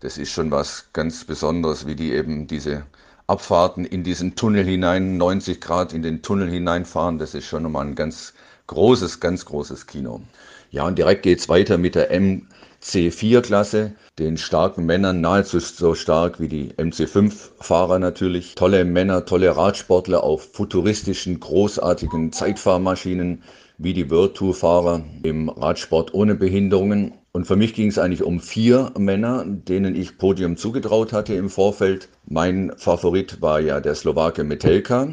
[0.00, 2.84] das ist schon was ganz Besonderes, wie die eben diese
[3.26, 7.86] Abfahrten in diesen Tunnel hinein, 90 Grad in den Tunnel hineinfahren, das ist schon nochmal
[7.86, 8.34] ein ganz
[8.66, 10.22] großes, ganz großes Kino.
[10.70, 16.40] Ja, und direkt geht es weiter mit der MC4-Klasse, den starken Männern, nahezu so stark
[16.40, 18.54] wie die MC5-Fahrer natürlich.
[18.54, 23.42] Tolle Männer, tolle Radsportler auf futuristischen, großartigen Zeitfahrmaschinen
[23.82, 27.12] wie die World Tour-Fahrer im Radsport ohne Behinderungen.
[27.32, 31.50] Und für mich ging es eigentlich um vier Männer, denen ich Podium zugetraut hatte im
[31.50, 32.08] Vorfeld.
[32.26, 35.08] Mein Favorit war ja der Slowake Metelka.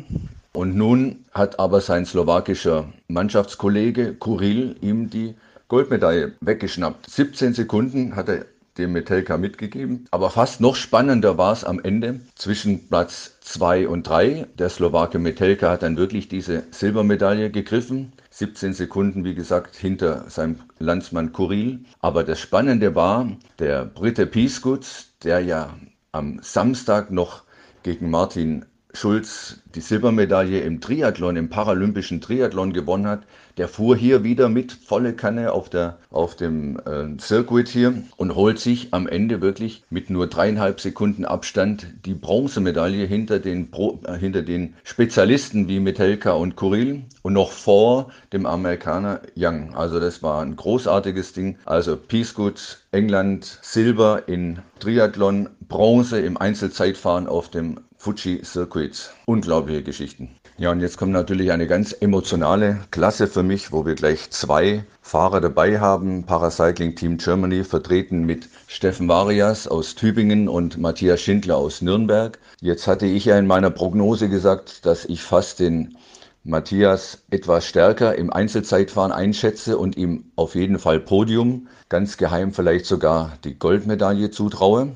[0.53, 5.36] Und nun hat aber sein slowakischer Mannschaftskollege Kuril ihm die
[5.67, 7.09] Goldmedaille weggeschnappt.
[7.09, 8.45] 17 Sekunden hat er
[8.80, 10.05] dem Metelka mitgegeben.
[10.09, 14.47] Aber fast noch spannender war es am Ende zwischen Platz 2 und 3.
[14.57, 18.13] Der Slowake Metelka hat dann wirklich diese Silbermedaille gegriffen.
[18.40, 21.84] 17 Sekunden, wie gesagt, hinter seinem Landsmann Kuril.
[22.00, 23.30] Aber das Spannende war,
[23.60, 24.86] der Brite Peacegood,
[25.26, 25.78] der ja
[26.14, 27.44] am Samstag noch
[27.84, 28.64] gegen Martin
[28.94, 33.28] Schulz die Silbermedaille im Triathlon, im paralympischen Triathlon gewonnen hat,
[33.58, 38.36] der fuhr hier wieder mit volle Kanne auf, der, auf dem äh, Circuit hier und
[38.36, 44.00] holt sich am Ende wirklich mit nur dreieinhalb Sekunden Abstand die Bronzemedaille hinter den, Pro,
[44.06, 49.76] äh, hinter den Spezialisten wie Metelka und Kuril und noch vor dem Amerikaner Young.
[49.76, 51.58] Also das war ein großartiges Ding.
[51.66, 59.12] Also Peace Goods, England, Silber in Triathlon, Bronze im Einzelzeitfahren auf dem Fuji Circuit.
[59.26, 60.30] Unglaubliche Geschichten.
[60.60, 64.84] Ja, und jetzt kommt natürlich eine ganz emotionale Klasse für mich, wo wir gleich zwei
[65.01, 66.26] Fahrer dabei haben.
[66.26, 72.39] Paracycling Team Germany vertreten mit Steffen Varias aus Tübingen und Matthias Schindler aus Nürnberg.
[72.60, 75.95] Jetzt hatte ich ja in meiner Prognose gesagt, dass ich fast den
[76.43, 82.86] Matthias etwas stärker im Einzelzeitfahren einschätze und ihm auf jeden Fall Podium, ganz geheim vielleicht
[82.86, 84.89] sogar die Goldmedaille zutraue.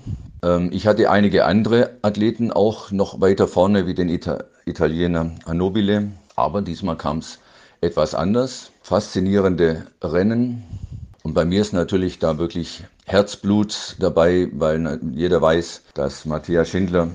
[0.43, 6.11] Ähm, ich hatte einige andere Athleten auch noch weiter vorne, wie den Ita Italiener Anobile.
[6.35, 7.39] Aber diesmal kam es
[7.81, 8.71] etwas anders.
[8.81, 10.63] Faszinierende Rennen.
[11.23, 17.09] Und bei mir ist natürlich da wirklich Herzblut dabei, weil jeder weiß, dass Matthias Schindler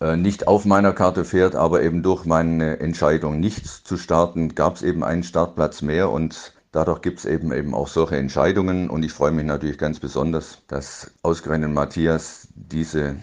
[0.00, 4.76] äh, nicht auf meiner Karte fährt, aber eben durch meine Entscheidung nicht zu starten, gab
[4.76, 9.04] es eben einen Startplatz mehr und Dadurch gibt es eben eben auch solche Entscheidungen und
[9.04, 13.16] ich freue mich natürlich ganz besonders, dass ausgerechnet Matthias diese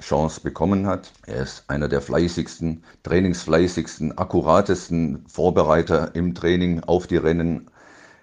[0.00, 1.12] Chance bekommen hat.
[1.26, 7.70] Er ist einer der fleißigsten, trainingsfleißigsten, akkuratesten Vorbereiter im Training auf die Rennen.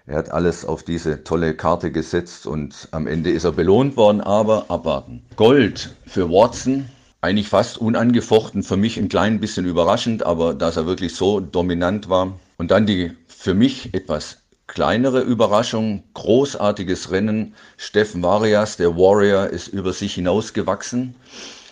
[0.06, 4.20] Er hat alles auf diese tolle Karte gesetzt und am Ende ist er belohnt worden,
[4.20, 5.22] aber abwarten.
[5.36, 6.88] Gold für Watson,
[7.20, 12.08] eigentlich fast unangefochten, für mich ein klein bisschen überraschend, aber dass er wirklich so dominant
[12.08, 12.38] war.
[12.58, 14.39] Und dann die für mich etwas
[14.70, 17.54] kleinere Überraschung, großartiges Rennen.
[17.76, 21.16] Steffen Varias, der Warrior, ist über sich hinausgewachsen,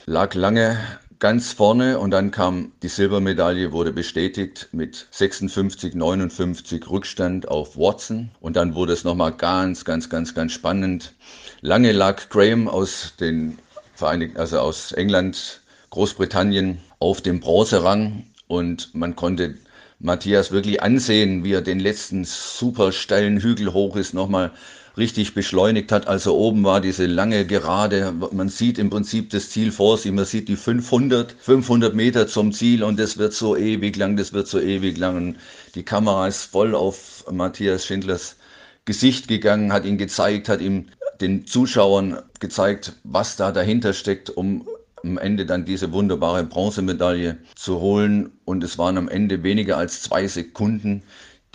[0.06, 0.76] lag lange
[1.20, 8.30] ganz vorne und dann kam die Silbermedaille, wurde bestätigt mit 56, 59 Rückstand auf Watson
[8.40, 11.14] und dann wurde es nochmal ganz, ganz, ganz, ganz spannend.
[11.60, 13.58] Lange lag Graham aus den
[13.94, 19.54] Vereinigten, also aus England, Großbritannien auf dem Bronzerang und man konnte
[20.00, 24.52] Matthias wirklich ansehen, wie er den letzten super steilen Hügel hoch ist, nochmal
[24.96, 26.06] richtig beschleunigt hat.
[26.06, 28.12] Also oben war diese lange Gerade.
[28.32, 30.12] Man sieht im Prinzip das Ziel vor sich.
[30.12, 34.32] Man sieht die 500, 500 Meter zum Ziel und das wird so ewig lang, das
[34.32, 35.16] wird so ewig lang.
[35.16, 35.36] Und
[35.74, 38.36] die Kamera ist voll auf Matthias Schindlers
[38.84, 40.86] Gesicht gegangen, hat ihn gezeigt, hat ihm
[41.20, 44.66] den Zuschauern gezeigt, was da dahinter steckt, um
[45.02, 48.32] am Ende dann diese wunderbare Bronzemedaille zu holen.
[48.44, 51.02] Und es waren am Ende weniger als zwei Sekunden,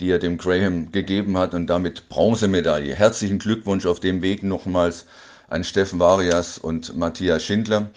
[0.00, 2.94] die er dem Graham gegeben hat und damit Bronzemedaille.
[2.94, 5.06] Herzlichen Glückwunsch auf dem Weg nochmals
[5.48, 7.90] an Steffen Varias und Matthias Schindler.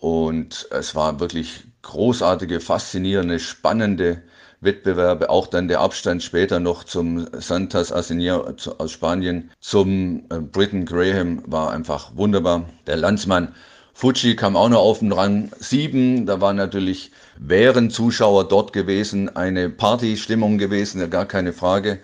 [0.00, 4.22] Und es war wirklich großartige, faszinierende, spannende
[4.60, 5.30] Wettbewerbe.
[5.30, 11.42] Auch dann der Abstand später noch zum Santas Asenier aus Spanien, zum äh, Britain Graham
[11.46, 12.68] war einfach wunderbar.
[12.86, 13.54] Der Landsmann
[13.98, 16.26] Fuji kam auch noch auf den Rang 7.
[16.26, 22.00] Da war natürlich, wären Zuschauer dort gewesen, eine Partystimmung gewesen, gar keine Frage.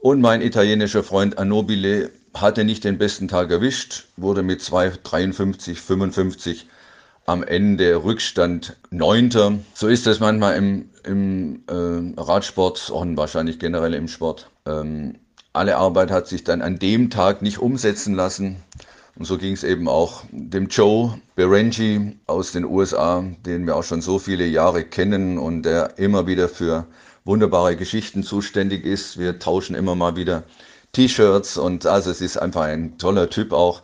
[0.00, 6.66] Und mein italienischer Freund Anobile hatte nicht den besten Tag erwischt, wurde mit 2,53, 55
[7.26, 9.60] am Ende Rückstand Neunter.
[9.74, 14.50] So ist es manchmal im, im äh, Radsport und wahrscheinlich generell im Sport.
[14.66, 15.20] Ähm,
[15.52, 18.56] alle Arbeit hat sich dann an dem Tag nicht umsetzen lassen.
[19.18, 23.82] Und so ging es eben auch dem Joe Berengi aus den USA, den wir auch
[23.82, 26.86] schon so viele Jahre kennen und der immer wieder für
[27.24, 29.18] wunderbare Geschichten zuständig ist.
[29.18, 30.44] Wir tauschen immer mal wieder
[30.92, 33.82] T-Shirts und also es ist einfach ein toller Typ auch,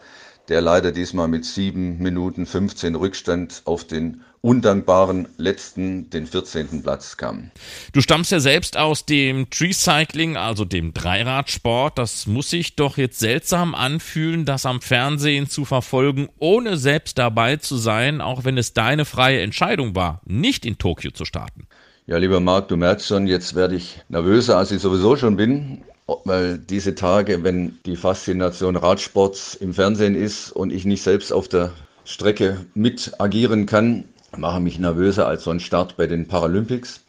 [0.49, 6.83] der leider diesmal mit sieben Minuten 15 Rückstand auf den undankbaren letzten, den 14.
[6.83, 7.51] Platz kam.
[7.95, 11.97] Du stammst ja selbst aus dem Tree Cycling, also dem Dreiradsport.
[11.97, 17.57] Das muss sich doch jetzt seltsam anfühlen, das am Fernsehen zu verfolgen, ohne selbst dabei
[17.57, 21.67] zu sein, auch wenn es deine freie Entscheidung war, nicht in Tokio zu starten.
[22.07, 25.83] Ja, lieber Marc, du merkst schon, jetzt werde ich nervöser, als ich sowieso schon bin
[26.25, 31.49] weil diese Tage, wenn die Faszination Radsports im Fernsehen ist und ich nicht selbst auf
[31.49, 31.73] der
[32.05, 34.05] Strecke mit agieren kann,
[34.37, 37.03] mache mich nervöser als so ein Start bei den Paralympics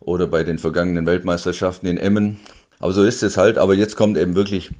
[0.00, 2.40] oder bei den vergangenen Weltmeisterschaften in Emmen.
[2.78, 3.58] Aber so ist es halt.
[3.58, 4.70] Aber jetzt kommt eben wirklich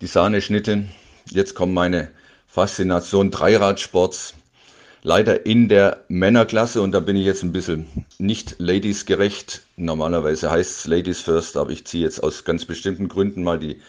[0.00, 0.84] die Sahneschnitte.
[1.30, 2.08] Jetzt kommt meine
[2.46, 4.34] Faszination Dreiradsports
[5.02, 7.86] leider in der Männerklasse und da bin ich jetzt ein bisschen
[8.18, 9.62] nicht Ladies gerecht.
[9.76, 13.80] Normalerweise heißt es Ladies First, aber ich ziehe jetzt aus ganz bestimmten Gründen mal die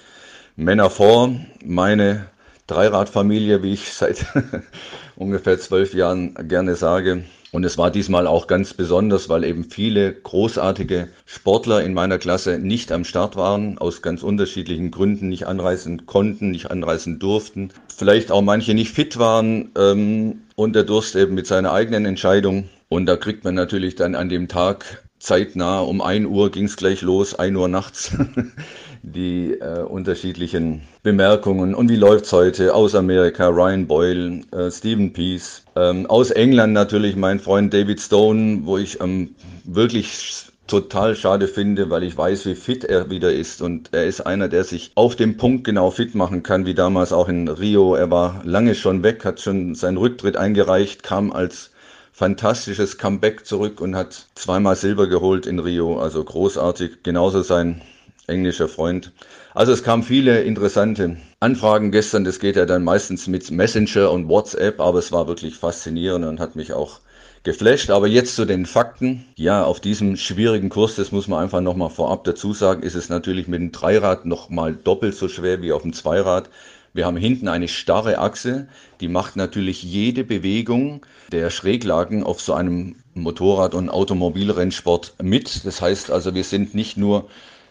[0.56, 1.36] Männer vor.
[1.64, 2.28] Meine
[2.68, 4.26] Dreiradfamilie, wie ich seit
[5.16, 7.24] ungefähr zwölf Jahren gerne sage.
[7.52, 12.60] Und es war diesmal auch ganz besonders, weil eben viele großartige Sportler in meiner Klasse
[12.60, 17.72] nicht am Start waren, aus ganz unterschiedlichen Gründen nicht anreisen konnten, nicht anreisen durften.
[17.96, 22.70] Vielleicht auch manche nicht fit waren ähm, und der Durst eben mit seiner eigenen Entscheidung.
[22.88, 26.78] Und da kriegt man natürlich dann an dem Tag zeitnah um 1 Uhr ging es
[26.78, 28.12] gleich los, 1 Uhr nachts,
[29.04, 31.74] die äh, unterschiedlichen Bemerkungen.
[31.76, 32.74] Und wie läuft's heute?
[32.74, 35.64] Aus Amerika, Ryan Boyle, äh, Stephen Peace.
[35.76, 41.90] Ähm, aus England natürlich mein Freund David Stone, wo ich ähm, wirklich total schade finde,
[41.90, 43.62] weil ich weiß, wie fit er wieder ist.
[43.62, 47.12] Und er ist einer, der sich auf dem Punkt genau fit machen kann, wie damals
[47.12, 47.96] auch in Rio.
[47.96, 51.72] Er war lange schon weg, hat schon seinen Rücktritt eingereicht, kam als
[52.14, 56.00] fantastisches Comeback zurück und hat zweimal Silber geholt in Rio.
[56.00, 57.04] Also großartig.
[57.04, 57.82] Genauso sein
[58.30, 59.12] englischer Freund.
[59.54, 62.24] Also es kamen viele interessante Anfragen gestern.
[62.24, 66.40] Das geht ja dann meistens mit Messenger und WhatsApp, aber es war wirklich faszinierend und
[66.40, 67.00] hat mich auch
[67.44, 67.90] geflasht.
[67.90, 69.26] Aber jetzt zu den Fakten.
[69.36, 73.10] Ja, auf diesem schwierigen Kurs, das muss man einfach nochmal vorab dazu sagen, ist es
[73.10, 76.50] natürlich mit dem Dreirad nochmal doppelt so schwer wie auf dem Zweirad.
[76.94, 78.68] Wir haben hinten eine starre Achse,
[79.00, 85.66] die macht natürlich jede Bewegung der Schräglagen auf so einem Motorrad- und Automobilrennsport mit.
[85.66, 87.30] Das heißt also, wir sind nicht nur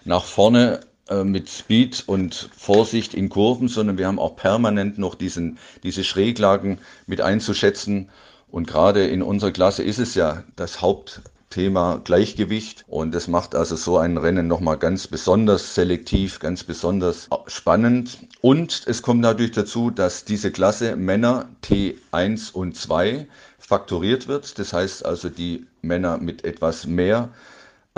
[0.09, 5.15] nach vorne äh, mit Speed und Vorsicht in Kurven, sondern wir haben auch permanent noch
[5.15, 8.09] diesen, diese Schräglagen mit einzuschätzen.
[8.51, 12.87] Und gerade in unserer Klasse ist es ja das Hauptthema Gleichgewicht.
[12.89, 18.19] Und das macht also so ein Rennen nochmal ganz besonders selektiv, ganz besonders spannend.
[18.41, 23.29] Und es kommt natürlich dazu, dass diese Klasse Männer T1 und 2
[23.59, 24.59] faktoriert wird.
[24.59, 27.29] Das heißt also, die Männer mit etwas mehr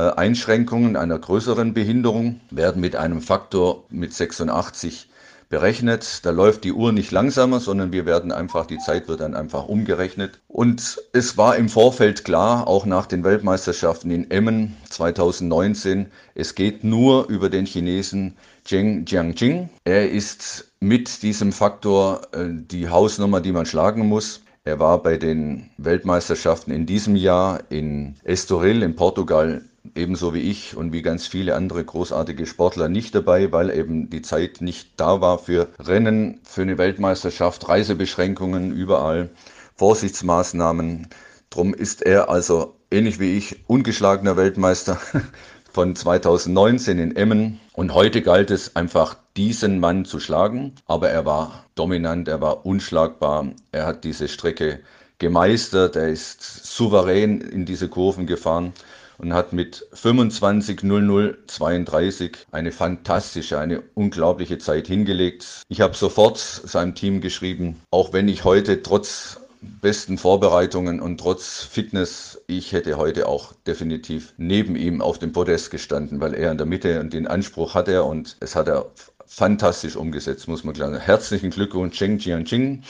[0.08, 5.08] Einschränkungen einer größeren Behinderung werden mit einem Faktor mit 86
[5.50, 6.24] berechnet.
[6.24, 9.66] Da läuft die Uhr nicht langsamer, sondern wir werden einfach, die Zeit wird dann einfach
[9.66, 10.40] umgerechnet.
[10.48, 16.84] Und es war im Vorfeld klar, auch nach den Weltmeisterschaften in Emmen 2019, es geht
[16.84, 19.68] nur über den Chinesen Zheng Jiangjing.
[19.84, 24.42] Er ist mit diesem Faktor äh, die Hausnummer, die man schlagen muss.
[24.64, 29.64] Er war bei den Weltmeisterschaften in diesem Jahr in Estoril in Portugal
[29.94, 34.22] ebenso wie ich und wie ganz viele andere großartige Sportler nicht dabei, weil eben die
[34.22, 39.30] Zeit nicht da war für Rennen, für eine Weltmeisterschaft, Reisebeschränkungen überall,
[39.76, 41.08] Vorsichtsmaßnahmen.
[41.48, 45.00] Drum ist er also ähnlich wie ich ungeschlagener Weltmeister
[45.72, 47.60] von 2019 in Emmen.
[47.72, 50.74] Und heute galt es einfach, diesen Mann zu schlagen.
[50.86, 53.46] Aber er war dominant, er war unschlagbar.
[53.72, 54.80] Er hat diese Strecke
[55.18, 58.72] gemeistert, er ist souverän in diese Kurven gefahren
[59.20, 65.64] und hat mit 25.0032 eine fantastische, eine unglaubliche Zeit hingelegt.
[65.68, 71.64] Ich habe sofort seinem Team geschrieben, auch wenn ich heute trotz besten Vorbereitungen und trotz
[71.64, 76.56] Fitness, ich hätte heute auch definitiv neben ihm auf dem Podest gestanden, weil er in
[76.56, 78.86] der Mitte und den Anspruch hat er und es hat er
[79.26, 80.98] fantastisch umgesetzt, muss man sagen.
[80.98, 82.82] Herzlichen Glückwunsch, Cheng Jianqing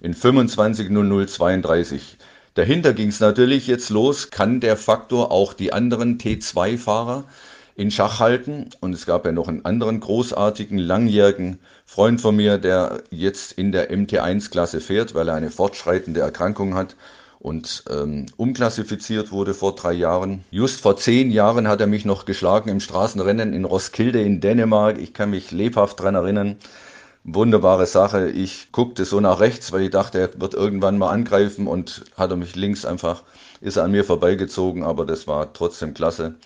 [0.00, 2.00] in 25.0032.
[2.56, 7.24] Dahinter ging es natürlich jetzt los, kann der Faktor auch die anderen T2-Fahrer
[7.74, 8.70] in Schach halten?
[8.80, 13.72] Und es gab ja noch einen anderen großartigen, langjährigen Freund von mir, der jetzt in
[13.72, 16.96] der MT1-Klasse fährt, weil er eine fortschreitende Erkrankung hat
[17.40, 20.42] und ähm, umklassifiziert wurde vor drei Jahren.
[20.50, 24.96] Just vor zehn Jahren hat er mich noch geschlagen im Straßenrennen in Roskilde in Dänemark.
[24.98, 26.56] Ich kann mich lebhaft dran erinnern
[27.26, 28.30] wunderbare Sache.
[28.30, 32.30] Ich guckte so nach rechts, weil ich dachte, er wird irgendwann mal angreifen und hat
[32.30, 33.24] er mich links einfach,
[33.60, 36.36] ist er an mir vorbeigezogen, aber das war trotzdem klasse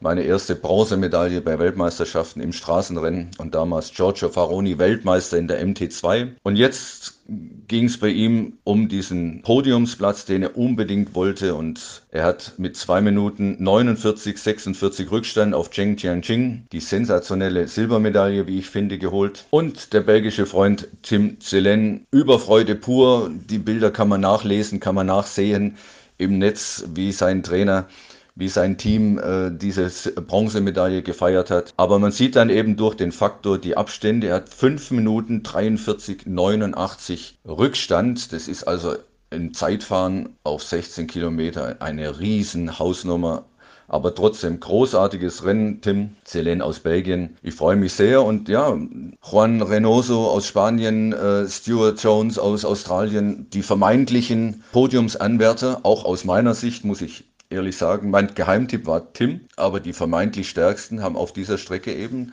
[0.00, 6.36] meine erste Bronzemedaille bei Weltmeisterschaften im Straßenrennen und damals Giorgio Faroni Weltmeister in der MT2.
[6.44, 12.24] Und jetzt ging es bei ihm um diesen Podiumsplatz, den er unbedingt wollte und er
[12.24, 18.70] hat mit zwei Minuten 49, 46 Rückstand auf Zheng Jianqing die sensationelle Silbermedaille, wie ich
[18.70, 19.44] finde, geholt.
[19.50, 23.30] Und der belgische Freund Tim Zelen, Überfreude pur.
[23.30, 25.76] Die Bilder kann man nachlesen, kann man nachsehen
[26.16, 27.88] im Netz, wie sein Trainer
[28.38, 31.74] wie sein Team äh, diese Bronzemedaille gefeiert hat.
[31.76, 34.28] Aber man sieht dann eben durch den Faktor die Abstände.
[34.28, 38.32] Er hat 5 Minuten 43, 89 Rückstand.
[38.32, 38.94] Das ist also
[39.30, 43.44] im Zeitfahren auf 16 Kilometer eine riesen Hausnummer.
[43.88, 47.38] Aber trotzdem großartiges Rennen, Tim Selen aus Belgien.
[47.42, 48.78] Ich freue mich sehr und ja,
[49.28, 56.54] Juan Reynoso aus Spanien, äh, Stuart Jones aus Australien, die vermeintlichen Podiumsanwärter, auch aus meiner
[56.54, 61.32] Sicht muss ich ehrlich sagen, mein Geheimtipp war Tim, aber die vermeintlich Stärksten haben auf
[61.32, 62.32] dieser Strecke eben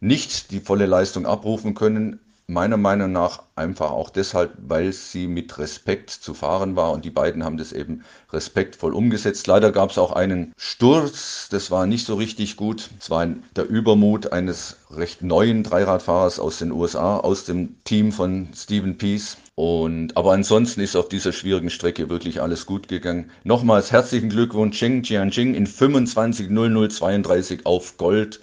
[0.00, 2.20] nicht die volle Leistung abrufen können.
[2.48, 7.10] Meiner Meinung nach einfach auch deshalb, weil sie mit Respekt zu fahren war und die
[7.10, 9.46] beiden haben das eben respektvoll umgesetzt.
[9.46, 12.90] Leider gab es auch einen Sturz, das war nicht so richtig gut.
[12.98, 13.26] Es war
[13.56, 19.36] der Übermut eines recht neuen Dreiradfahrers aus den USA, aus dem Team von Stephen Peace.
[19.54, 23.30] Und, aber ansonsten ist auf dieser schwierigen Strecke wirklich alles gut gegangen.
[23.44, 28.40] Nochmals herzlichen Glückwunsch Cheng Jianjing in 25.0032 auf Gold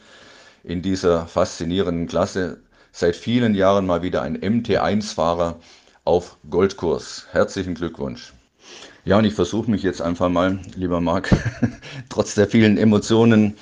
[0.64, 2.62] in dieser faszinierenden Klasse.
[2.92, 5.60] Seit vielen Jahren mal wieder ein MT1-Fahrer
[6.06, 7.28] auf Goldkurs.
[7.32, 8.34] Herzlichen Glückwunsch.
[9.06, 11.34] Ja, und ich versuche mich jetzt einfach mal, lieber Marc,
[12.10, 13.56] trotz der vielen Emotionen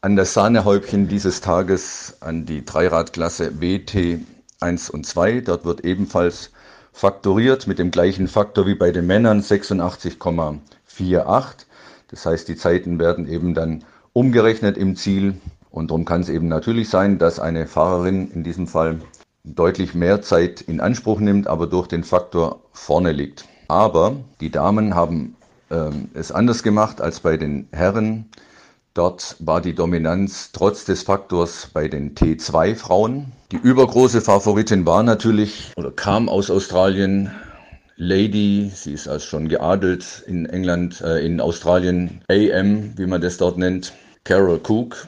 [0.00, 4.20] an das Sahnehäubchen dieses Tages an die Dreiradklasse WT
[4.60, 5.40] 1 und 2.
[5.40, 6.50] Dort wird ebenfalls
[6.92, 11.66] faktoriert mit dem gleichen Faktor wie bei den Männern 86,48.
[12.08, 15.34] Das heißt, die Zeiten werden eben dann umgerechnet im Ziel.
[15.76, 18.98] Und darum kann es eben natürlich sein, dass eine Fahrerin in diesem Fall
[19.44, 23.44] deutlich mehr Zeit in Anspruch nimmt, aber durch den Faktor vorne liegt.
[23.68, 25.36] Aber die Damen haben
[25.70, 28.24] ähm, es anders gemacht als bei den Herren.
[28.94, 33.32] Dort war die Dominanz trotz des Faktors bei den T2-Frauen.
[33.52, 37.30] Die übergroße Favoritin war natürlich oder kam aus Australien.
[37.96, 43.36] Lady, sie ist also schon geadelt in England, äh, in Australien, AM, wie man das
[43.36, 43.92] dort nennt.
[44.24, 45.06] Carol Cook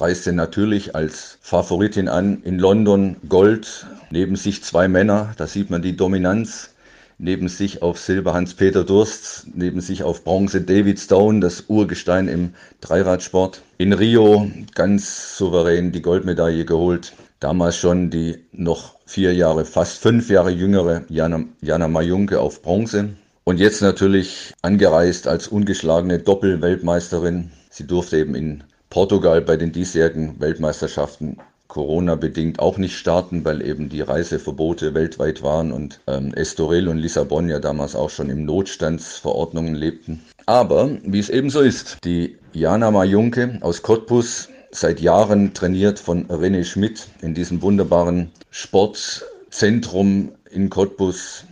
[0.00, 5.82] reiste natürlich als Favoritin an in London Gold, neben sich zwei Männer, da sieht man
[5.82, 6.70] die Dominanz
[7.18, 12.54] neben sich auf Silber Hans-Peter Durst, neben sich auf Bronze David Stone, das Urgestein im
[12.80, 13.62] Dreiradsport.
[13.78, 17.12] In Rio ganz souverän die Goldmedaille geholt.
[17.40, 23.10] Damals schon die noch vier Jahre, fast fünf Jahre jüngere Jana, Jana Majunke auf Bronze.
[23.44, 27.50] Und jetzt natürlich angereist als ungeschlagene Doppelweltmeisterin.
[27.70, 33.88] Sie durfte eben in Portugal bei den diesjährigen Weltmeisterschaften Corona-bedingt auch nicht starten, weil eben
[33.88, 39.74] die Reiseverbote weltweit waren und ähm, Estoril und Lissabon ja damals auch schon im Notstandsverordnungen
[39.74, 40.22] lebten.
[40.46, 46.26] Aber wie es eben so ist, die Jana Majunke aus Cottbus, seit Jahren trainiert von
[46.28, 51.44] René Schmidt in diesem wunderbaren Sportzentrum in Cottbus,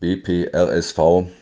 [0.00, 0.98] BPRSV.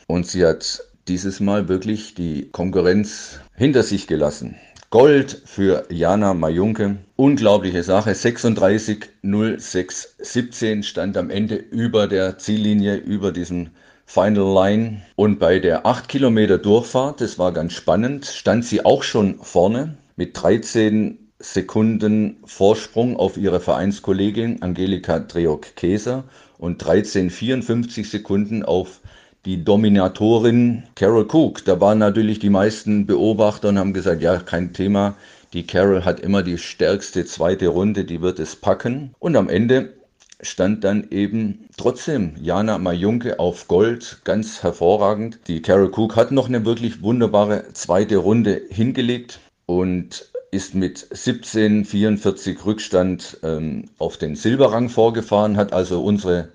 [0.06, 4.56] Und sie hat dieses Mal wirklich die Konkurrenz hinter sich gelassen.
[4.90, 6.96] Gold für Jana Majunke.
[7.16, 8.12] Unglaubliche Sache.
[8.12, 13.68] 36.06.17 stand am Ende über der Ziellinie, über diesem
[14.06, 15.02] Final Line.
[15.14, 19.98] Und bei der 8 Kilometer Durchfahrt, das war ganz spannend, stand sie auch schon vorne
[20.16, 26.24] mit 13 Sekunden Vorsprung auf ihre Vereinskollegin Angelika Dreok-Keser
[26.56, 29.02] und 13,54 Sekunden auf
[29.44, 31.64] die Dominatorin Carol Cook.
[31.64, 35.14] Da waren natürlich die meisten Beobachter und haben gesagt, ja, kein Thema.
[35.52, 39.14] Die Carol hat immer die stärkste zweite Runde, die wird es packen.
[39.18, 39.94] Und am Ende
[40.40, 45.40] stand dann eben trotzdem Jana Majunke auf Gold, ganz hervorragend.
[45.48, 52.64] Die Carol Cook hat noch eine wirklich wunderbare zweite Runde hingelegt und ist mit 17,44
[52.64, 56.48] Rückstand ähm, auf den Silberrang vorgefahren, hat also unsere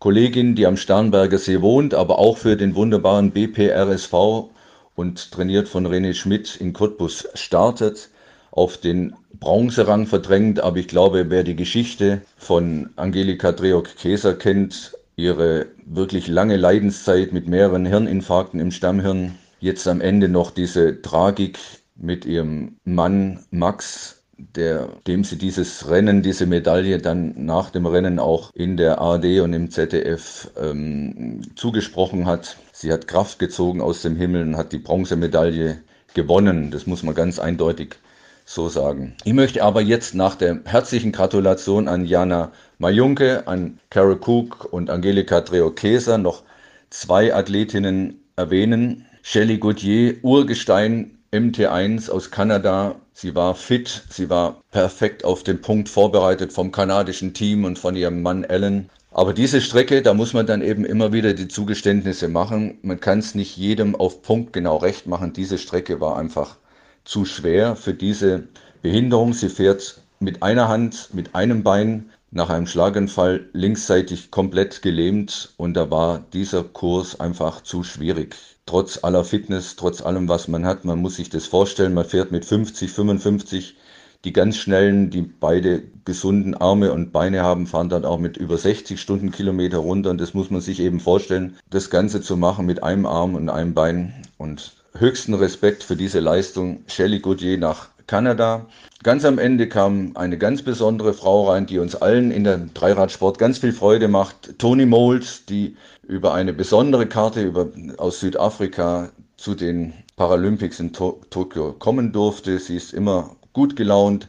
[0.00, 4.48] Kollegin, die am Starnberger See wohnt, aber auch für den wunderbaren BPRSV
[4.94, 8.08] und trainiert von René Schmidt in Cottbus startet,
[8.50, 10.58] auf den Bronzerang verdrängt.
[10.60, 17.46] Aber ich glaube, wer die Geschichte von Angelika Dreok-Keser kennt, ihre wirklich lange Leidenszeit mit
[17.46, 21.58] mehreren Hirninfarkten im Stammhirn, jetzt am Ende noch diese Tragik
[21.94, 24.19] mit ihrem Mann Max,
[24.56, 29.40] der, dem sie dieses Rennen, diese Medaille dann nach dem Rennen auch in der ARD
[29.40, 32.56] und im ZDF ähm, zugesprochen hat.
[32.72, 35.78] Sie hat Kraft gezogen aus dem Himmel und hat die Bronzemedaille
[36.14, 36.70] gewonnen.
[36.70, 37.96] Das muss man ganz eindeutig
[38.44, 39.14] so sagen.
[39.24, 44.90] Ich möchte aber jetzt nach der herzlichen Gratulation an Jana Majunke, an Carol Cook und
[44.90, 46.42] Angelika Dreokeser noch
[46.90, 49.06] zwei Athletinnen erwähnen.
[49.22, 52.96] Shelley Gauthier, Urgestein MT1 aus Kanada.
[53.12, 57.94] Sie war fit, sie war perfekt auf den Punkt vorbereitet vom kanadischen Team und von
[57.94, 58.90] ihrem Mann Alan.
[59.12, 62.78] Aber diese Strecke, da muss man dann eben immer wieder die Zugeständnisse machen.
[62.82, 65.32] Man kann es nicht jedem auf Punkt genau recht machen.
[65.32, 66.56] Diese Strecke war einfach
[67.04, 68.48] zu schwer für diese
[68.82, 69.32] Behinderung.
[69.32, 75.74] Sie fährt mit einer Hand, mit einem Bein nach einem Schlaganfall linksseitig komplett gelähmt und
[75.74, 78.34] da war dieser Kurs einfach zu schwierig
[78.70, 80.84] trotz aller Fitness, trotz allem, was man hat.
[80.84, 83.76] Man muss sich das vorstellen, man fährt mit 50, 55.
[84.24, 88.56] Die ganz schnellen, die beide gesunden Arme und Beine haben, fahren dann auch mit über
[88.56, 90.10] 60 Stundenkilometer runter.
[90.10, 93.48] Und das muss man sich eben vorstellen, das Ganze zu machen mit einem Arm und
[93.48, 94.14] einem Bein.
[94.38, 96.84] Und höchsten Respekt für diese Leistung.
[96.86, 98.66] Shelley Gauthier nach Kanada.
[99.02, 103.38] Ganz am Ende kam eine ganz besondere Frau rein, die uns allen in der Dreiradsport
[103.38, 104.58] ganz viel Freude macht.
[104.58, 105.74] Toni Mold, die
[106.06, 112.58] über eine besondere Karte über, aus Südafrika zu den Paralympics in to Tokio kommen durfte.
[112.58, 114.28] Sie ist immer gut gelaunt,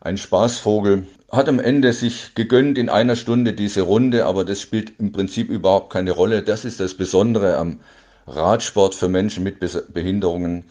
[0.00, 1.04] ein Spaßvogel.
[1.32, 5.50] Hat am Ende sich gegönnt in einer Stunde diese Runde, aber das spielt im Prinzip
[5.50, 6.42] überhaupt keine Rolle.
[6.44, 7.80] Das ist das Besondere am
[8.28, 9.58] Radsport für Menschen mit
[9.92, 10.62] Behinderungen.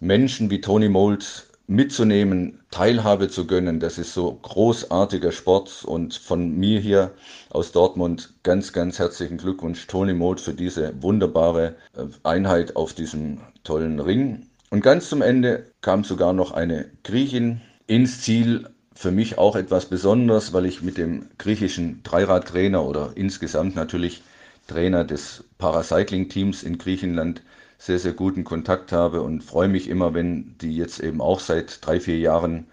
[0.00, 3.80] Menschen wie Toni Mold mitzunehmen, Teilhabe zu gönnen.
[3.80, 7.12] Das ist so großartiger Sport und von mir hier
[7.50, 13.40] aus Dortmund ganz, ganz herzlichen Glückwunsch, Tony Moth, für diese wunderbare äh, Einheit auf diesem
[13.64, 14.46] tollen Ring.
[14.70, 18.68] Und ganz zum Ende kam sogar noch eine Griechin ins Ziel.
[18.94, 24.22] Für mich auch etwas Besonderes, weil ich mit dem griechischen Dreiradtrainer oder insgesamt natürlich
[24.66, 27.42] Trainer des Paracycling-Teams in Griechenland
[27.78, 31.84] sehr, sehr guten Kontakt habe und freue mich immer, wenn die jetzt eben auch seit
[31.84, 32.66] drei, vier Jahren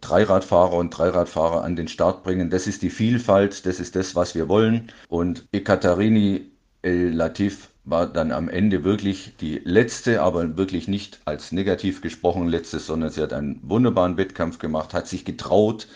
[0.00, 2.50] Dreiradfahrer und Dreiradfahrer an den Start bringen.
[2.50, 4.92] Das ist die Vielfalt, das ist das, was wir wollen.
[5.08, 6.50] Und Ekaterini
[6.82, 12.46] El Latif war dann am Ende wirklich die letzte, aber wirklich nicht als negativ gesprochen
[12.46, 15.88] letzte, sondern sie hat einen wunderbaren Wettkampf gemacht, hat sich getraut,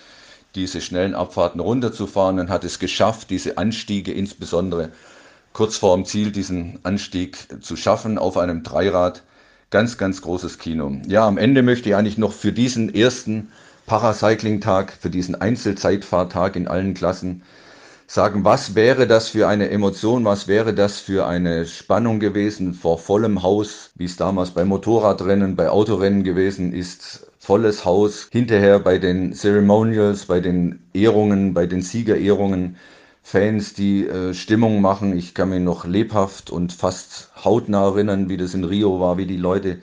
[0.55, 4.93] diese schnellen Abfahrten runterzufahren und hat es geschafft, diese Anstiege insbesondere
[5.53, 9.23] kurz vor dem Ziel diesen Anstieg zu schaffen auf einem Dreirad.
[9.71, 10.93] Ganz, ganz großes Kino.
[11.07, 13.51] Ja, am Ende möchte ich eigentlich noch für diesen ersten
[13.87, 17.43] Paracycling-Tag, für diesen Einzelzeitfahrtag in allen Klassen
[18.07, 22.99] sagen, was wäre das für eine Emotion, was wäre das für eine Spannung gewesen vor
[22.99, 28.99] vollem Haus, wie es damals bei Motorradrennen, bei Autorennen gewesen ist, volles Haus, hinterher bei
[28.99, 32.77] den Ceremonials, bei den Ehrungen, bei den Siegerehrungen,
[33.23, 35.17] Fans, die äh, Stimmung machen.
[35.17, 39.27] Ich kann mich noch lebhaft und fast hautnah erinnern, wie das in Rio war, wie
[39.27, 39.79] die Leute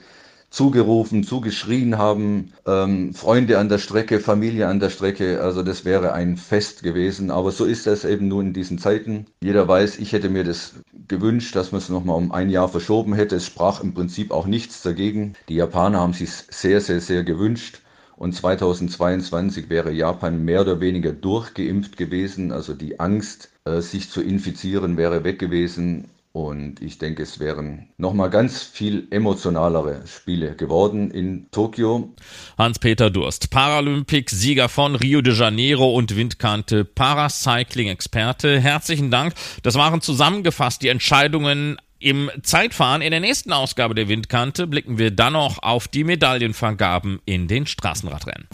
[0.50, 5.40] zugerufen, zugeschrien haben, ähm, Freunde an der Strecke, Familie an der Strecke.
[5.40, 7.30] Also das wäre ein Fest gewesen.
[7.30, 9.26] Aber so ist das eben nun in diesen Zeiten.
[9.42, 10.74] Jeder weiß, ich hätte mir das
[11.08, 13.36] gewünscht, dass man es nochmal um ein Jahr verschoben hätte.
[13.36, 15.34] Es sprach im Prinzip auch nichts dagegen.
[15.48, 17.80] Die Japaner haben sich sehr, sehr, sehr gewünscht.
[18.20, 22.52] Und 2022 wäre Japan mehr oder weniger durchgeimpft gewesen.
[22.52, 26.10] Also die Angst, äh, sich zu infizieren, wäre weg gewesen.
[26.32, 32.14] Und ich denke, es wären nochmal ganz viel emotionalere Spiele geworden in Tokio.
[32.58, 38.60] Hans-Peter Durst, Paralympik-Sieger von Rio de Janeiro und Windkante, Paracycling-Experte.
[38.60, 39.32] Herzlichen Dank.
[39.62, 45.10] Das waren zusammengefasst die Entscheidungen im Zeitfahren in der nächsten Ausgabe der Windkante blicken wir
[45.10, 48.48] dann noch auf die Medaillenvergaben in den Straßenradrennen.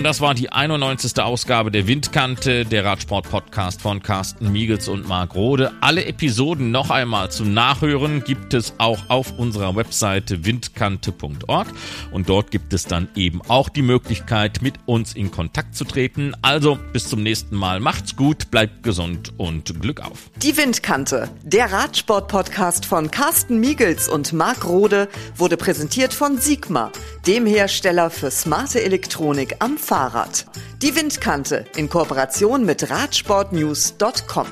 [0.00, 1.20] Und das war die 91.
[1.20, 5.72] Ausgabe der Windkante, der Radsport-Podcast von Carsten Miegels und Marc Rode.
[5.82, 11.66] Alle Episoden noch einmal zum Nachhören gibt es auch auf unserer Webseite windkante.org.
[12.12, 16.32] Und dort gibt es dann eben auch die Möglichkeit, mit uns in Kontakt zu treten.
[16.40, 17.78] Also bis zum nächsten Mal.
[17.78, 20.30] Macht's gut, bleibt gesund und Glück auf.
[20.36, 26.90] Die Windkante, der Radsport-Podcast von Carsten Miegels und Marc Rode, wurde präsentiert von Sigma,
[27.26, 30.46] dem Hersteller für smarte Elektronik am Fahrrad.
[30.82, 34.46] Die Windkante in Kooperation mit Radsportnews.com.